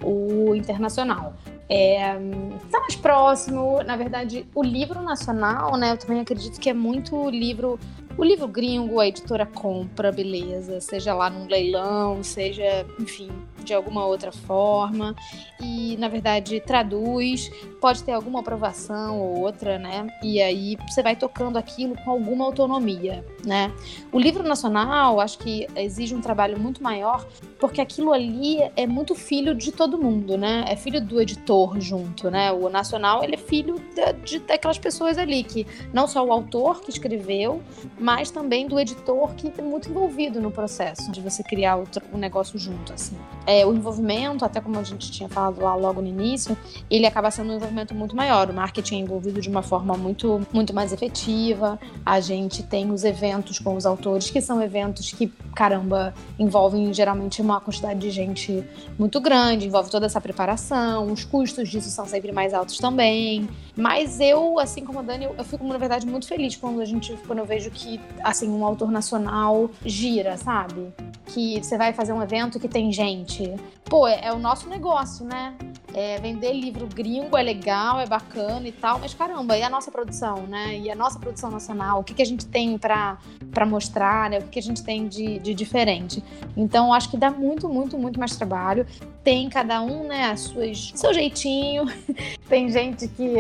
[0.04, 1.34] o internacional
[1.68, 2.14] é,
[2.72, 3.82] tá mais próximo.
[3.84, 5.94] Na verdade, o livro nacional, né?
[5.94, 7.80] Eu também acredito que é muito livro.
[8.18, 10.80] O livro gringo, a editora compra, beleza.
[10.80, 13.30] Seja lá num leilão, seja, enfim,
[13.66, 15.14] de alguma outra forma
[15.60, 17.50] e, na verdade, traduz,
[17.82, 20.08] pode ter alguma aprovação ou outra, né?
[20.24, 23.74] E aí você vai tocando aquilo com alguma autonomia, né?
[24.12, 27.26] O livro nacional, acho que exige um trabalho muito maior,
[27.60, 30.66] porque aquilo ali é muito filho de todo mundo, né?
[30.68, 32.52] É filho do editor junto, né?
[32.52, 36.82] O nacional, ele é filho de, de daquelas pessoas ali que não só o autor
[36.82, 37.62] que escreveu,
[38.06, 42.60] mas também do editor que é muito envolvido no processo de você criar o, negócio
[42.60, 43.18] junto, assim.
[43.48, 46.56] É, o envolvimento, até como a gente tinha falado lá logo no início,
[46.88, 48.48] ele acaba sendo um envolvimento muito maior.
[48.48, 51.80] O marketing é envolvido de uma forma muito, muito mais efetiva.
[52.06, 55.26] A gente tem os eventos com os autores, que são eventos que,
[55.56, 58.64] caramba, envolvem geralmente uma quantidade de gente
[59.00, 63.50] muito grande, envolve toda essa preparação, os custos disso são sempre mais altos também.
[63.76, 66.86] Mas eu, assim como a Dani, eu, eu fico, na verdade, muito feliz quando a
[66.86, 70.94] gente, quando eu vejo que, assim, um autor nacional gira, sabe?
[71.26, 73.56] Que você vai fazer um evento que tem gente.
[73.86, 75.56] Pô, é, é o nosso negócio, né?
[75.94, 79.90] É, vender livro gringo é legal, é bacana e tal, mas caramba, e a nossa
[79.90, 80.78] produção, né?
[80.78, 83.18] E a nossa produção nacional, o que, que a gente tem para
[83.66, 84.40] mostrar, né?
[84.40, 86.24] O que, que a gente tem de, de diferente.
[86.58, 88.86] Então, acho que dá muito, muito, muito mais trabalho.
[89.24, 91.86] Tem cada um, né, as suas, seu jeitinho.
[92.50, 93.36] tem gente que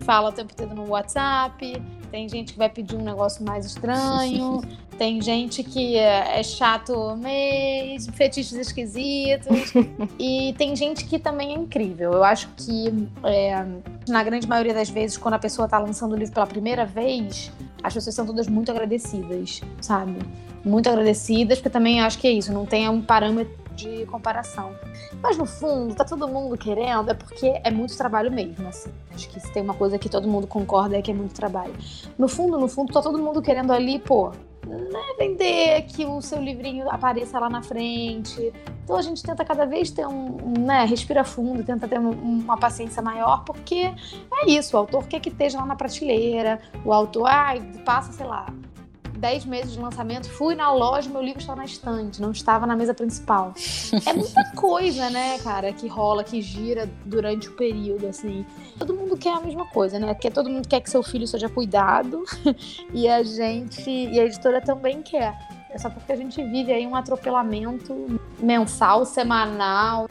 [0.00, 1.82] fala o tempo todo no WhatsApp,
[2.14, 4.62] tem gente que vai pedir um negócio mais estranho,
[4.96, 9.72] tem gente que é, é chato mês, fetiches esquisitos,
[10.16, 12.12] e tem gente que também é incrível.
[12.12, 13.66] Eu acho que, é,
[14.06, 17.50] na grande maioria das vezes, quando a pessoa está lançando o livro pela primeira vez,
[17.82, 20.16] as pessoas são todas muito agradecidas, sabe?
[20.64, 24.74] Muito agradecidas, porque também acho que é isso, não tem um parâmetro de comparação.
[25.22, 28.90] Mas no fundo, tá todo mundo querendo, é porque é muito trabalho mesmo, assim.
[29.14, 31.74] Acho que se tem uma coisa que todo mundo concorda é que é muito trabalho.
[32.18, 34.32] No fundo, no fundo, tá todo mundo querendo ali, pô,
[34.66, 38.52] né, vender que o seu livrinho apareça lá na frente.
[38.82, 42.56] Então a gente tenta cada vez ter um, né, respira fundo, tenta ter um, uma
[42.56, 43.92] paciência maior, porque
[44.32, 48.26] é isso, o autor quer que esteja lá na prateleira, o autor, ai, passa, sei
[48.26, 48.46] lá,
[49.18, 52.76] 10 meses de lançamento, fui na loja, meu livro estava na estante, não estava na
[52.76, 53.54] mesa principal.
[54.06, 58.44] É muita coisa, né, cara, que rola, que gira durante o período, assim.
[58.78, 60.12] Todo mundo quer a mesma coisa, né?
[60.14, 62.24] Porque todo mundo quer que seu filho seja cuidado
[62.92, 65.36] e a gente, e a editora também quer.
[65.70, 70.06] É só porque a gente vive aí um atropelamento mensal, semanal,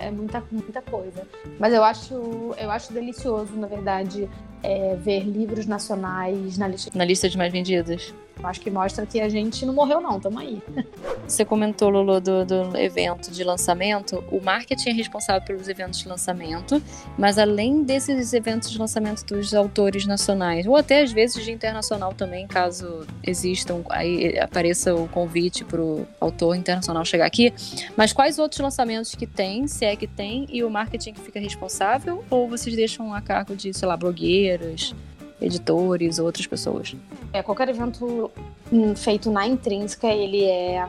[0.00, 1.26] é muita, muita coisa.
[1.58, 2.14] Mas eu acho,
[2.58, 4.28] eu acho delicioso, na verdade,
[4.62, 6.90] é, ver livros nacionais na lista.
[6.94, 8.12] Na lista de mais vendidas.
[8.38, 10.62] Eu acho que mostra que a gente não morreu, não, tamo aí.
[11.26, 14.22] Você comentou, Lulu, do, do evento de lançamento.
[14.30, 16.80] O marketing é responsável pelos eventos de lançamento,
[17.16, 22.12] mas além desses eventos de lançamento dos autores nacionais, ou até às vezes de internacional
[22.12, 27.52] também, caso existam, aí apareça o convite para o autor internacional chegar aqui.
[27.96, 31.40] Mas quais outros lançamentos que tem, se é que tem, e o marketing que fica
[31.40, 32.22] responsável?
[32.30, 34.94] Ou vocês deixam a cargo de, sei lá, blogueiras?
[35.40, 36.96] Editores, outras pessoas.
[37.32, 38.30] É, qualquer evento
[38.72, 40.86] hum, feito na intrínseca, ele é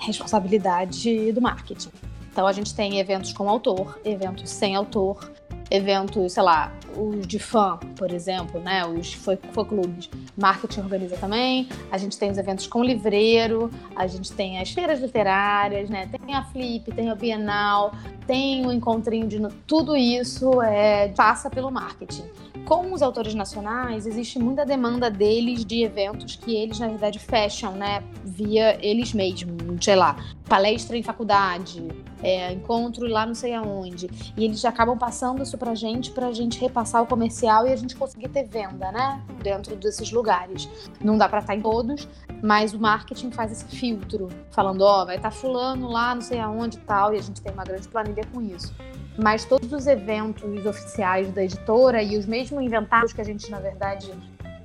[0.00, 1.90] responsabilidade do marketing.
[2.32, 5.32] Então a gente tem eventos com autor, eventos sem autor,
[5.70, 8.86] eventos, sei lá, os de fã, por exemplo, né?
[8.86, 10.08] Os fã-clubes.
[10.36, 11.68] Marketing organiza também.
[11.90, 16.08] A gente tem os eventos com livreiro, a gente tem as feiras literárias, né?
[16.08, 17.92] Tem a Flip, tem a Bienal,
[18.26, 19.40] tem o encontrinho de...
[19.66, 22.24] Tudo isso é, passa pelo marketing.
[22.64, 27.72] Com os autores nacionais, existe muita demanda deles de eventos que eles, na verdade, fecham,
[27.72, 28.02] né?
[28.24, 30.16] Via eles mesmos, sei lá,
[30.48, 31.86] palestra em faculdade,
[32.22, 34.08] é, encontro lá não sei aonde.
[34.34, 37.96] E eles acabam passando isso pra gente, pra gente repassar o comercial e a gente
[37.96, 39.22] conseguir ter venda, né?
[39.42, 40.68] Dentro desses lugares.
[41.00, 42.08] Não dá pra estar em todos,
[42.42, 46.40] mas o marketing faz esse filtro, falando, ó, oh, vai estar fulano lá, não sei
[46.40, 48.72] aonde e tal, e a gente tem uma grande planilha com isso
[49.16, 53.60] mas todos os eventos oficiais da editora e os mesmos inventários que a gente, na
[53.60, 54.12] verdade,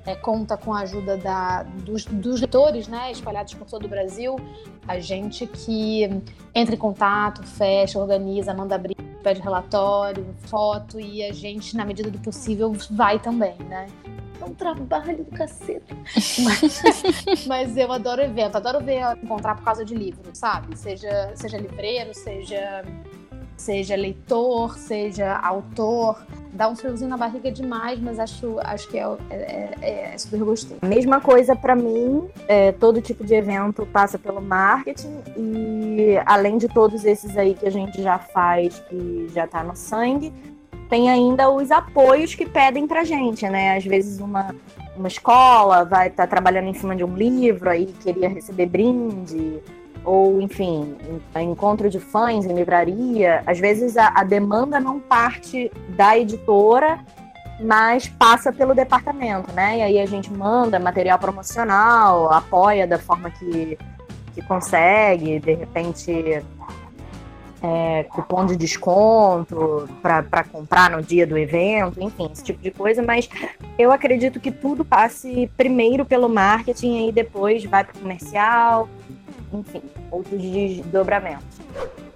[0.06, 4.36] é, conta com a ajuda da, dos, dos leitores, né, espalhados por todo o Brasil,
[4.88, 6.04] a gente que
[6.54, 12.10] entra em contato, fecha, organiza, manda abrir, pede relatório, foto e a gente, na medida
[12.10, 13.86] do possível, vai também, né?
[14.40, 15.94] É um trabalho do cacete.
[16.42, 20.76] Mas, mas eu adoro evento, adoro ver encontrar por causa de livro, sabe?
[20.78, 22.82] Seja, seja livreiro, seja
[23.60, 26.26] seja leitor, seja autor.
[26.52, 30.40] Dá um friozinho na barriga demais, mas acho, acho que é, é, é, é super
[30.40, 30.80] gostoso.
[30.82, 36.68] Mesma coisa para mim, é, todo tipo de evento passa pelo marketing e além de
[36.68, 40.32] todos esses aí que a gente já faz, que já está no sangue,
[40.88, 43.76] tem ainda os apoios que pedem pra gente, né?
[43.76, 44.54] Às vezes uma,
[44.96, 49.60] uma escola vai estar tá trabalhando em cima de um livro aí queria receber brinde,
[50.04, 50.96] ou enfim,
[51.36, 57.00] encontro de fãs em livraria, às vezes a, a demanda não parte da editora,
[57.60, 59.78] mas passa pelo departamento, né?
[59.78, 63.78] E aí a gente manda material promocional, apoia da forma que,
[64.34, 66.42] que consegue, de repente
[67.62, 73.02] é, cupom de desconto para comprar no dia do evento, enfim, esse tipo de coisa,
[73.02, 73.28] mas
[73.78, 78.88] eu acredito que tudo passe primeiro pelo marketing e depois vai para o comercial,
[79.52, 81.58] enfim, outros desdobramentos.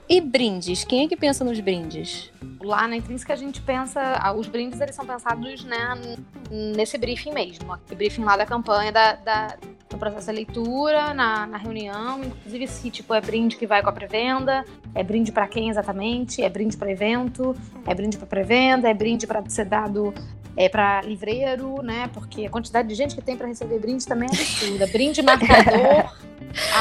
[0.09, 0.85] E brindes?
[0.85, 2.30] Quem é que pensa nos brindes?
[2.62, 6.18] Lá na Intrínseca a gente pensa, ah, os brindes eles são pensados né,
[6.51, 9.57] nesse briefing mesmo, aquele briefing lá da campanha da, da
[9.91, 13.89] no processo da leitura, na, na reunião, inclusive se tipo é brinde que vai com
[13.89, 14.64] a pré-venda,
[14.95, 17.57] é brinde para quem exatamente, é brinde para evento,
[17.87, 20.12] é brinde para pré-venda, é brinde para ser dado
[20.57, 22.09] é para livreiro, né?
[22.12, 24.87] Porque a quantidade de gente que tem para receber brinde também é absurda.
[24.87, 26.12] Brinde marcador.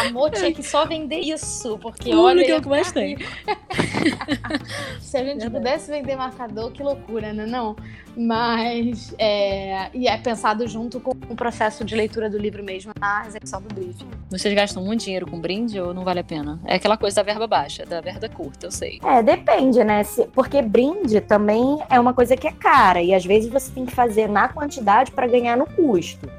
[0.05, 2.43] Amor tinha que só vender isso, porque Tudo olha.
[2.43, 3.17] que é o que mais tem.
[4.99, 5.51] Se a gente Verdade.
[5.51, 7.45] pudesse vender marcador, que loucura, né?
[7.45, 7.75] Não.
[8.15, 9.13] Mas.
[9.17, 9.89] É...
[9.93, 13.73] E é pensado junto com o processo de leitura do livro mesmo, na execução do
[13.73, 14.07] briefing.
[14.29, 16.59] Vocês gastam muito dinheiro com brinde ou não vale a pena?
[16.65, 18.99] É aquela coisa da verba baixa, da verba curta, eu sei.
[19.03, 20.03] É, depende, né?
[20.33, 23.01] Porque brinde também é uma coisa que é cara.
[23.01, 26.29] E às vezes você tem que fazer na quantidade para ganhar no custo.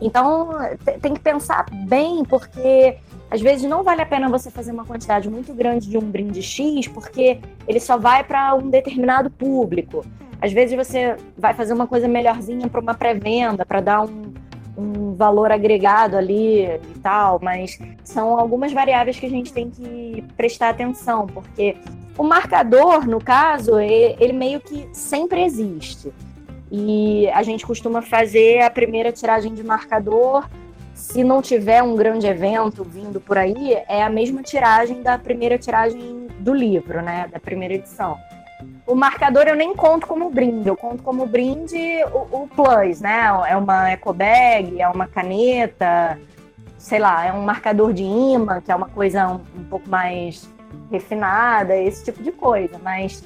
[0.00, 0.50] Então,
[1.00, 2.98] tem que pensar bem, porque
[3.30, 6.42] às vezes não vale a pena você fazer uma quantidade muito grande de um brinde
[6.42, 10.04] X, porque ele só vai para um determinado público.
[10.40, 14.34] Às vezes você vai fazer uma coisa melhorzinha para uma pré-venda, para dar um,
[14.76, 20.22] um valor agregado ali e tal, mas são algumas variáveis que a gente tem que
[20.36, 21.76] prestar atenção, porque
[22.18, 26.12] o marcador, no caso, ele meio que sempre existe.
[26.70, 30.48] E a gente costuma fazer a primeira tiragem de marcador.
[30.94, 35.58] Se não tiver um grande evento vindo por aí, é a mesma tiragem da primeira
[35.58, 37.28] tiragem do livro, né?
[37.30, 38.18] Da primeira edição.
[38.86, 41.76] O marcador eu nem conto como brinde, eu conto como brinde
[42.12, 43.26] o, o plus, né?
[43.48, 46.18] É uma eco bag, é uma caneta,
[46.78, 50.48] sei lá, é um marcador de imã, que é uma coisa um, um pouco mais
[50.90, 52.78] refinada, esse tipo de coisa.
[52.82, 53.24] Mas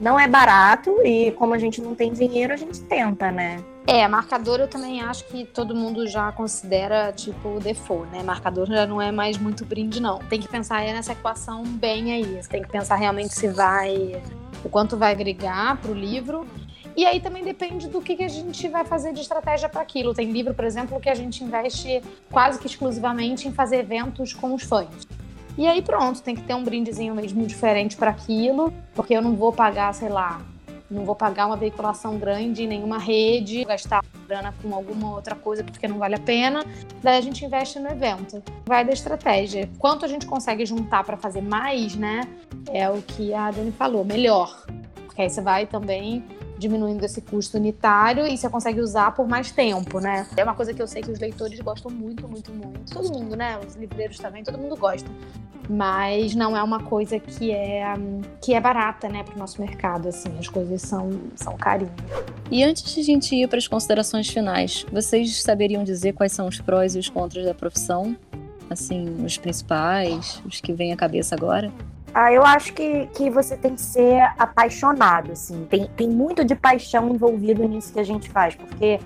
[0.00, 3.62] não é barato e como a gente não tem dinheiro, a gente tenta, né?
[3.86, 8.22] É, marcador eu também acho que todo mundo já considera tipo default, né?
[8.22, 10.18] Marcador já não é mais muito brinde, não.
[10.18, 12.42] Tem que pensar nessa equação bem aí.
[12.42, 14.22] Você tem que pensar realmente se vai.
[14.62, 16.46] o quanto vai agregar para o livro.
[16.94, 20.12] E aí também depende do que, que a gente vai fazer de estratégia para aquilo.
[20.12, 24.52] Tem livro, por exemplo, que a gente investe quase que exclusivamente em fazer eventos com
[24.52, 25.06] os fãs.
[25.58, 29.34] E aí pronto, tem que ter um brindezinho mesmo diferente para aquilo, porque eu não
[29.34, 30.40] vou pagar, sei lá,
[30.88, 35.64] não vou pagar uma veiculação grande em nenhuma rede, gastar grana com alguma outra coisa
[35.64, 36.64] porque não vale a pena.
[37.02, 38.40] Daí a gente investe no evento.
[38.64, 39.68] Vai da estratégia.
[39.80, 42.20] Quanto a gente consegue juntar para fazer mais, né?
[42.72, 44.64] É o que a Dani falou, melhor.
[45.06, 46.24] Porque aí você vai também
[46.58, 50.26] diminuindo esse custo unitário e você consegue usar por mais tempo, né?
[50.36, 52.92] É uma coisa que eu sei que os leitores gostam muito, muito, muito.
[52.92, 53.58] Todo mundo, né?
[53.66, 55.08] Os livreiros também, todo mundo gosta.
[55.70, 57.94] Mas não é uma coisa que é,
[58.42, 60.30] que é barata, né, para o nosso mercado, assim.
[60.38, 61.92] As coisas são, são carinhas.
[62.50, 66.48] E antes de a gente ir para as considerações finais, vocês saberiam dizer quais são
[66.48, 68.16] os prós e os contras da profissão?
[68.70, 71.70] Assim, os principais, os que vêm à cabeça agora?
[72.14, 75.66] Ah, eu acho que, que você tem que ser apaixonado, assim.
[75.66, 78.98] Tem, tem muito de paixão envolvido nisso que a gente faz, porque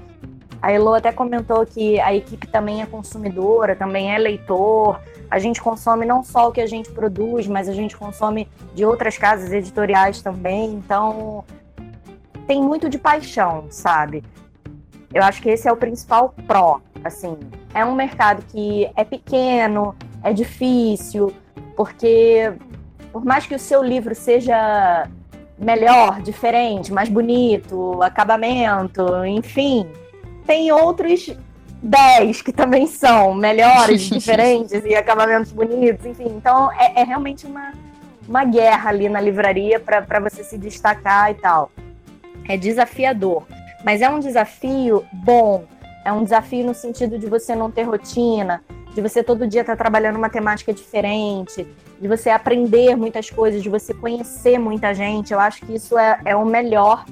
[0.63, 5.01] a Elo até comentou que a equipe também é consumidora, também é leitor.
[5.29, 8.85] A gente consome não só o que a gente produz, mas a gente consome de
[8.85, 10.73] outras casas editoriais também.
[10.75, 11.45] Então,
[12.47, 14.23] tem muito de paixão, sabe?
[15.13, 16.81] Eu acho que esse é o principal pró.
[17.03, 17.37] Assim,
[17.75, 21.35] é um mercado que é pequeno, é difícil,
[21.77, 22.53] porque
[23.13, 25.09] por mais que o seu livro seja
[25.59, 29.87] melhor, diferente, mais bonito, acabamento, enfim,
[30.47, 31.37] tem outros
[31.83, 36.29] 10 que também são melhores, diferentes e acabamentos bonitos, enfim.
[36.37, 37.73] Então é, é realmente uma,
[38.27, 41.71] uma guerra ali na livraria para você se destacar e tal.
[42.49, 43.45] É desafiador,
[43.85, 45.65] mas é um desafio bom.
[46.05, 49.75] É um desafio no sentido de você não ter rotina, de você todo dia estar
[49.75, 51.67] tá trabalhando uma temática diferente,
[52.03, 55.33] de você aprender muitas coisas, de você conhecer muita gente.
[55.33, 57.05] Eu acho que isso é, é o melhor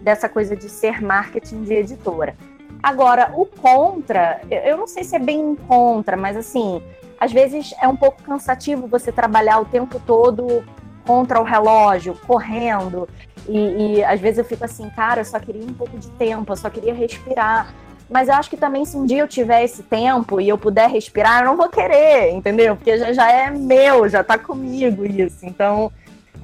[0.00, 2.34] dessa coisa de ser marketing de editora.
[2.82, 6.82] Agora, o contra, eu não sei se é bem contra, mas assim,
[7.20, 10.64] às vezes é um pouco cansativo você trabalhar o tempo todo
[11.06, 13.06] contra o relógio, correndo.
[13.46, 13.58] E,
[13.98, 16.56] e às vezes eu fico assim, cara, eu só queria um pouco de tempo, eu
[16.56, 17.74] só queria respirar
[18.08, 20.88] Mas eu acho que também se um dia eu tiver esse tempo e eu puder
[20.88, 22.74] respirar, eu não vou querer, entendeu?
[22.74, 25.44] Porque já, já é meu, já tá comigo isso.
[25.44, 25.92] Então,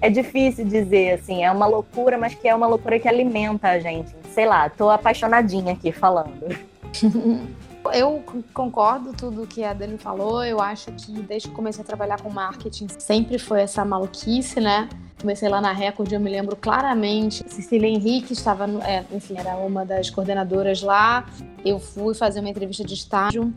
[0.00, 3.78] é difícil dizer, assim, é uma loucura, mas que é uma loucura que alimenta a
[3.78, 4.14] gente.
[4.32, 6.54] Sei lá, tô apaixonadinha aqui falando.
[7.92, 10.44] Eu concordo tudo que a Dani falou.
[10.44, 14.88] Eu acho que desde que comecei a trabalhar com marketing sempre foi essa maluquice, né?
[15.20, 17.44] Comecei lá na Record, eu me lembro claramente.
[17.48, 21.26] Cecília Henrique estava, é, enfim, era uma das coordenadoras lá.
[21.64, 23.54] Eu fui fazer uma entrevista de estágio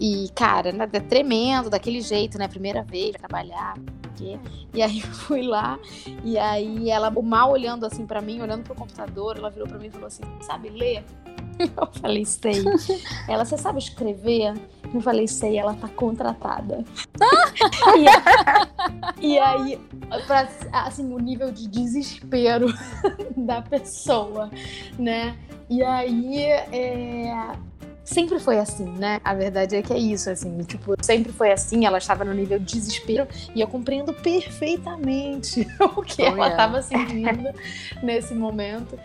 [0.00, 2.46] e, cara, é tremendo, daquele jeito, né?
[2.46, 3.74] Primeira vez trabalhar.
[4.74, 5.78] E aí eu fui lá,
[6.24, 9.86] e aí ela, mal olhando assim para mim, olhando pro computador, ela virou para mim
[9.86, 11.04] e falou assim: sabe ler?
[11.76, 12.64] Eu falei, sei.
[13.28, 14.54] Ela, você sabe escrever?
[14.92, 16.84] Eu falei, sei, ela tá contratada.
[19.20, 19.80] e, aí,
[20.26, 22.72] pra, assim, o nível de desespero
[23.36, 24.50] da pessoa,
[24.98, 25.36] né?
[25.68, 27.52] E aí, é,
[28.08, 29.20] sempre foi assim, né?
[29.22, 32.58] A verdade é que é isso, assim, tipo, sempre foi assim, ela estava no nível
[32.58, 37.50] de desespero e eu compreendo perfeitamente o que oh, ela estava sentindo
[38.02, 38.98] nesse momento.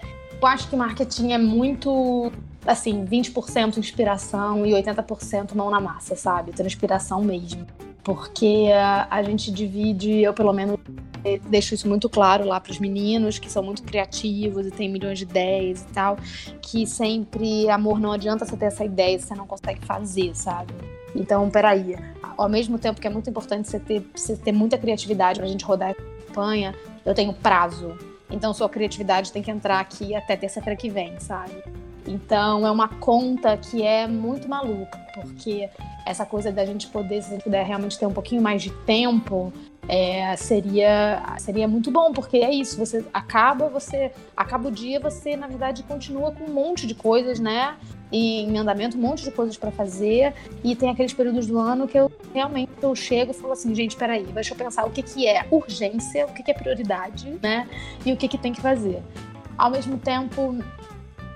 [0.44, 2.30] Eu acho que marketing é muito
[2.68, 6.52] assim, 20% inspiração e 80% mão na massa, sabe?
[6.52, 7.66] Transpiração mesmo.
[8.04, 10.78] Porque a, a gente divide, eu pelo menos
[11.48, 15.20] deixo isso muito claro lá para os meninos que são muito criativos e têm milhões
[15.20, 16.18] de ideias e tal,
[16.62, 20.74] que sempre, amor, não adianta você ter essa ideia se você não consegue fazer, sabe?
[21.16, 21.96] Então, peraí.
[22.36, 25.64] Ao mesmo tempo que é muito importante você ter, você ter muita criatividade pra gente
[25.64, 26.76] rodar a campanha,
[27.06, 27.96] eu tenho prazo.
[28.34, 31.64] Então, sua criatividade tem que entrar aqui até terça-feira que vem, sabe?
[32.08, 35.70] Então é uma conta que é muito maluca, porque
[36.06, 38.72] essa coisa da gente poder, se a gente puder realmente ter um pouquinho mais de
[38.86, 39.54] tempo,
[39.88, 45.36] é, seria seria muito bom, porque é isso, você acaba, você acaba o dia, você
[45.38, 47.76] na verdade continua com um monte de coisas, né?
[48.16, 50.34] Em andamento, um monte de coisas para fazer,
[50.64, 53.96] e tem aqueles períodos do ano que eu realmente eu chego e falo assim, gente,
[53.96, 57.68] peraí, deixa eu pensar o que, que é urgência, o que, que é prioridade, né?
[58.06, 59.02] E o que, que tem que fazer.
[59.58, 60.58] Ao mesmo tempo,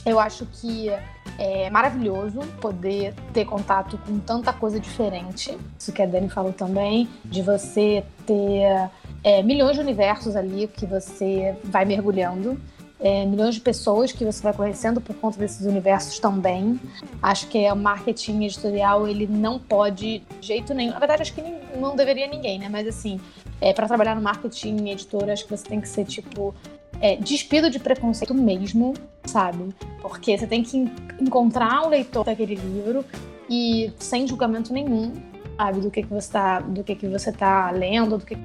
[0.06, 0.90] eu acho que
[1.38, 5.58] é maravilhoso poder ter contato com tanta coisa diferente.
[5.78, 8.90] Isso que a Dani falou também, de você ter
[9.24, 12.60] é, milhões de universos ali que você vai mergulhando.
[13.00, 16.80] É, milhões de pessoas que você vai conhecendo por conta desses universos também.
[17.22, 20.94] Acho que o marketing editorial ele não pode de jeito nenhum.
[20.94, 21.44] Na verdade, acho que
[21.76, 22.70] não deveria ninguém, né?
[22.70, 23.20] Mas assim,
[23.62, 26.56] é, para trabalhar no marketing editor, acho que você tem que ser tipo
[27.02, 28.94] é, despido de preconceito mesmo,
[29.26, 29.74] sabe?
[30.02, 30.90] Porque você tem que
[31.20, 33.06] encontrar o leitor daquele livro
[33.50, 35.14] e sem julgamento nenhum,
[35.58, 35.82] sabe?
[35.82, 38.38] Do que, que você tá, do que, que você tá lendo, do que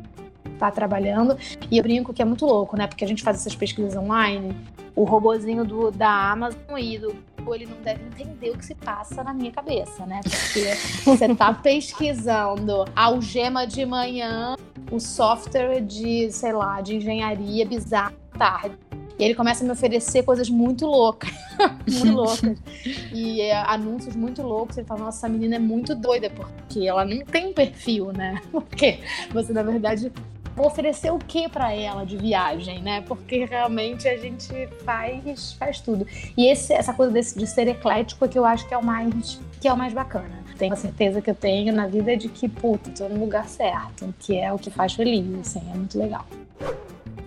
[0.67, 1.37] tá trabalhando.
[1.71, 2.87] E eu brinco que é muito louco, né?
[2.87, 4.57] Porque a gente faz essas pesquisas online,
[4.95, 9.25] o robozinho do, da Amazon e do ele não deve entender o que se passa
[9.25, 10.21] na minha cabeça, né?
[10.23, 10.65] Porque
[11.05, 14.55] você tá pesquisando algema de manhã,
[14.93, 18.77] o software de, sei lá, de engenharia bizarro tarde.
[19.19, 21.31] E ele começa a me oferecer coisas muito loucas,
[21.87, 22.59] muito loucas.
[23.13, 24.77] E é, anúncios muito loucos.
[24.79, 28.41] Ele fala, nossa, essa menina é muito doida, porque ela não tem perfil, né?
[28.51, 28.99] Porque
[29.33, 30.11] você, na verdade,
[30.57, 33.03] oferecer o que para ela de viagem, né?
[33.03, 36.07] Porque realmente a gente faz, faz tudo.
[36.37, 38.85] E esse, essa coisa desse, de ser eclético é que eu acho que é o
[38.85, 40.43] mais, que é o mais bacana.
[40.59, 44.15] Tenho a certeza que eu tenho na vida de que, puta, tô no lugar certo,
[44.21, 46.27] que é o que faz feliz, assim, é muito legal.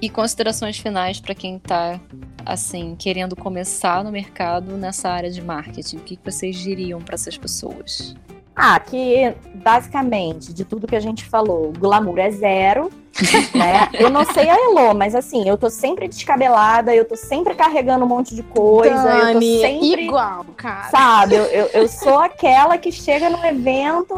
[0.01, 1.99] E considerações finais para quem está
[2.45, 5.97] assim querendo começar no mercado nessa área de marketing.
[5.97, 8.15] O que vocês diriam para essas pessoas?
[8.55, 12.89] Ah, que basicamente de tudo que a gente falou, glamour é zero,
[13.53, 13.89] né?
[13.93, 18.05] Eu não sei a Elo, mas assim, eu tô sempre descabelada, eu tô sempre carregando
[18.05, 20.89] um monte de coisa, Dani, eu tô sempre igual, cara.
[20.89, 21.35] Sabe?
[21.35, 24.15] Eu, eu, eu sou aquela que chega no evento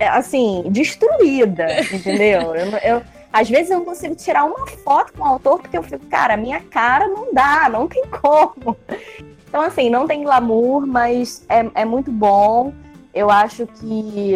[0.00, 2.54] assim, destruída, entendeu?
[2.54, 3.02] Eu, eu
[3.32, 6.36] às vezes eu não consigo tirar uma foto com o autor porque eu fico, cara,
[6.36, 8.76] minha cara não dá, não tem como.
[9.46, 12.72] Então, assim, não tem glamour, mas é, é muito bom.
[13.12, 14.34] Eu acho que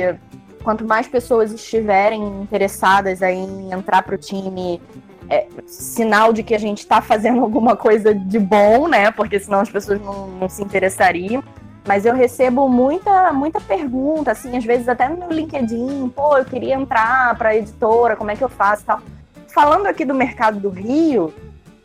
[0.63, 4.81] quanto mais pessoas estiverem interessadas em entrar para o time,
[5.29, 9.11] é sinal de que a gente está fazendo alguma coisa de bom, né?
[9.11, 11.43] Porque senão as pessoas não, não se interessariam.
[11.87, 16.77] Mas eu recebo muita, muita pergunta, assim, às vezes até no LinkedIn, pô, eu queria
[16.77, 19.01] entrar para editora, como é que eu faço tal.
[19.49, 21.35] Falando aqui do mercado do Rio,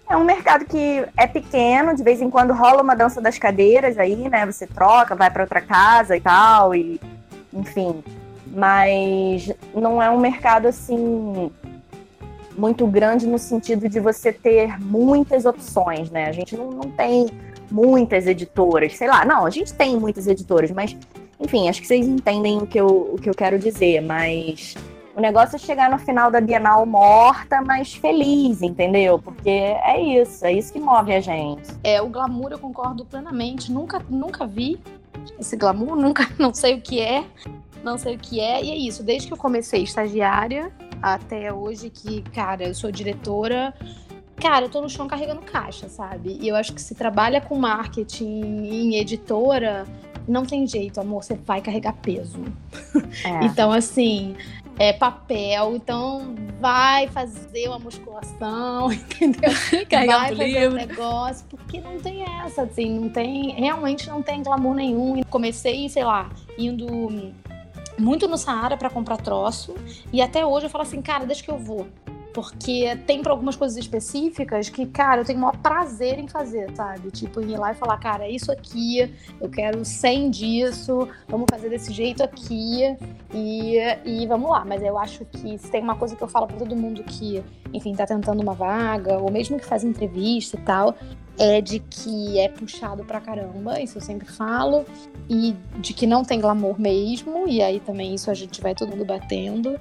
[0.09, 3.97] é um mercado que é pequeno, de vez em quando rola uma dança das cadeiras
[3.97, 4.45] aí, né?
[4.45, 6.99] Você troca, vai para outra casa e tal, e
[7.53, 8.03] enfim.
[8.47, 11.51] Mas não é um mercado assim
[12.57, 16.27] muito grande no sentido de você ter muitas opções, né?
[16.27, 17.27] A gente não, não tem
[17.69, 19.25] muitas editoras, sei lá.
[19.25, 20.97] Não, a gente tem muitas editoras, mas
[21.39, 24.75] enfim, acho que vocês entendem o que eu, o que eu quero dizer, mas
[25.17, 29.17] o negócio é chegar no final da Bienal morta, mas feliz, entendeu?
[29.17, 31.73] Porque é isso, é isso que move a gente.
[31.83, 33.71] É, o glamour eu concordo plenamente.
[33.71, 34.79] Nunca, nunca vi
[35.39, 37.25] esse glamour, nunca, não sei o que é,
[37.83, 38.63] não sei o que é.
[38.63, 43.73] E é isso, desde que eu comecei estagiária até hoje, que, cara, eu sou diretora.
[44.35, 46.37] Cara, eu tô no chão carregando caixa, sabe?
[46.39, 49.87] E eu acho que se trabalha com marketing em editora,
[50.27, 52.39] não tem jeito, amor, você vai carregar peso.
[53.25, 53.45] É.
[53.45, 54.35] então, assim,
[54.79, 59.51] é, papel, então vai fazer uma musculação, entendeu?
[59.89, 60.69] Carregar vai um fazer livro.
[60.69, 65.23] um negócio, porque não tem essa, assim, não tem, realmente não tem glamour nenhum.
[65.29, 67.33] Comecei, sei lá, indo
[67.97, 69.75] muito no Saara para comprar troço,
[70.13, 71.87] e até hoje eu falo assim, cara, deixa que eu vou.
[72.37, 76.69] Porque tem para algumas coisas específicas que, cara, eu tenho o maior prazer em fazer,
[76.75, 77.09] sabe?
[77.09, 79.11] Tipo, ir lá e falar, cara, é isso aqui,
[79.41, 82.95] eu quero 100 disso, vamos fazer desse jeito aqui
[83.33, 84.63] e, e vamos lá.
[84.63, 87.43] Mas eu acho que se tem uma coisa que eu falo para todo mundo que,
[87.73, 90.95] enfim, tá tentando uma vaga, ou mesmo que faz entrevista e tal,
[91.37, 94.85] é de que é puxado pra caramba, isso eu sempre falo,
[95.29, 98.89] e de que não tem glamour mesmo, e aí também isso a gente vai todo
[98.89, 99.79] mundo batendo,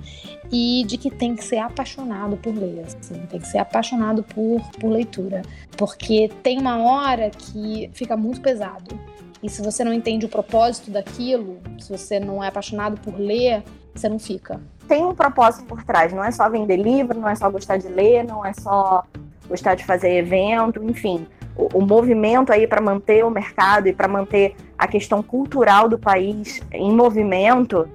[0.53, 4.61] e de que tem que ser apaixonado por ler, assim, tem que ser apaixonado por,
[4.79, 5.43] por leitura,
[5.77, 8.99] porque tem uma hora que fica muito pesado.
[9.43, 13.63] E se você não entende o propósito daquilo, se você não é apaixonado por ler,
[13.95, 14.61] você não fica.
[14.89, 17.89] Tem um propósito por trás, não é só vender livro, não é só gostar de
[17.89, 19.05] ler, não é só
[19.47, 21.27] gostar de fazer evento, enfim
[21.57, 26.61] o, movimento aí para manter o mercado e para manter a questão cultural do país
[26.71, 27.89] em movimento,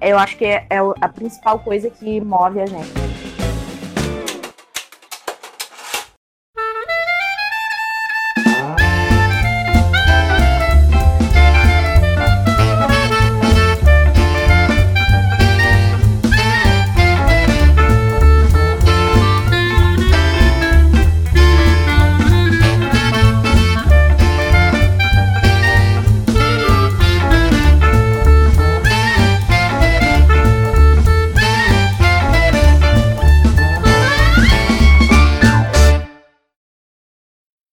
[0.00, 3.17] eu acho que é, é a principal coisa que move a gente.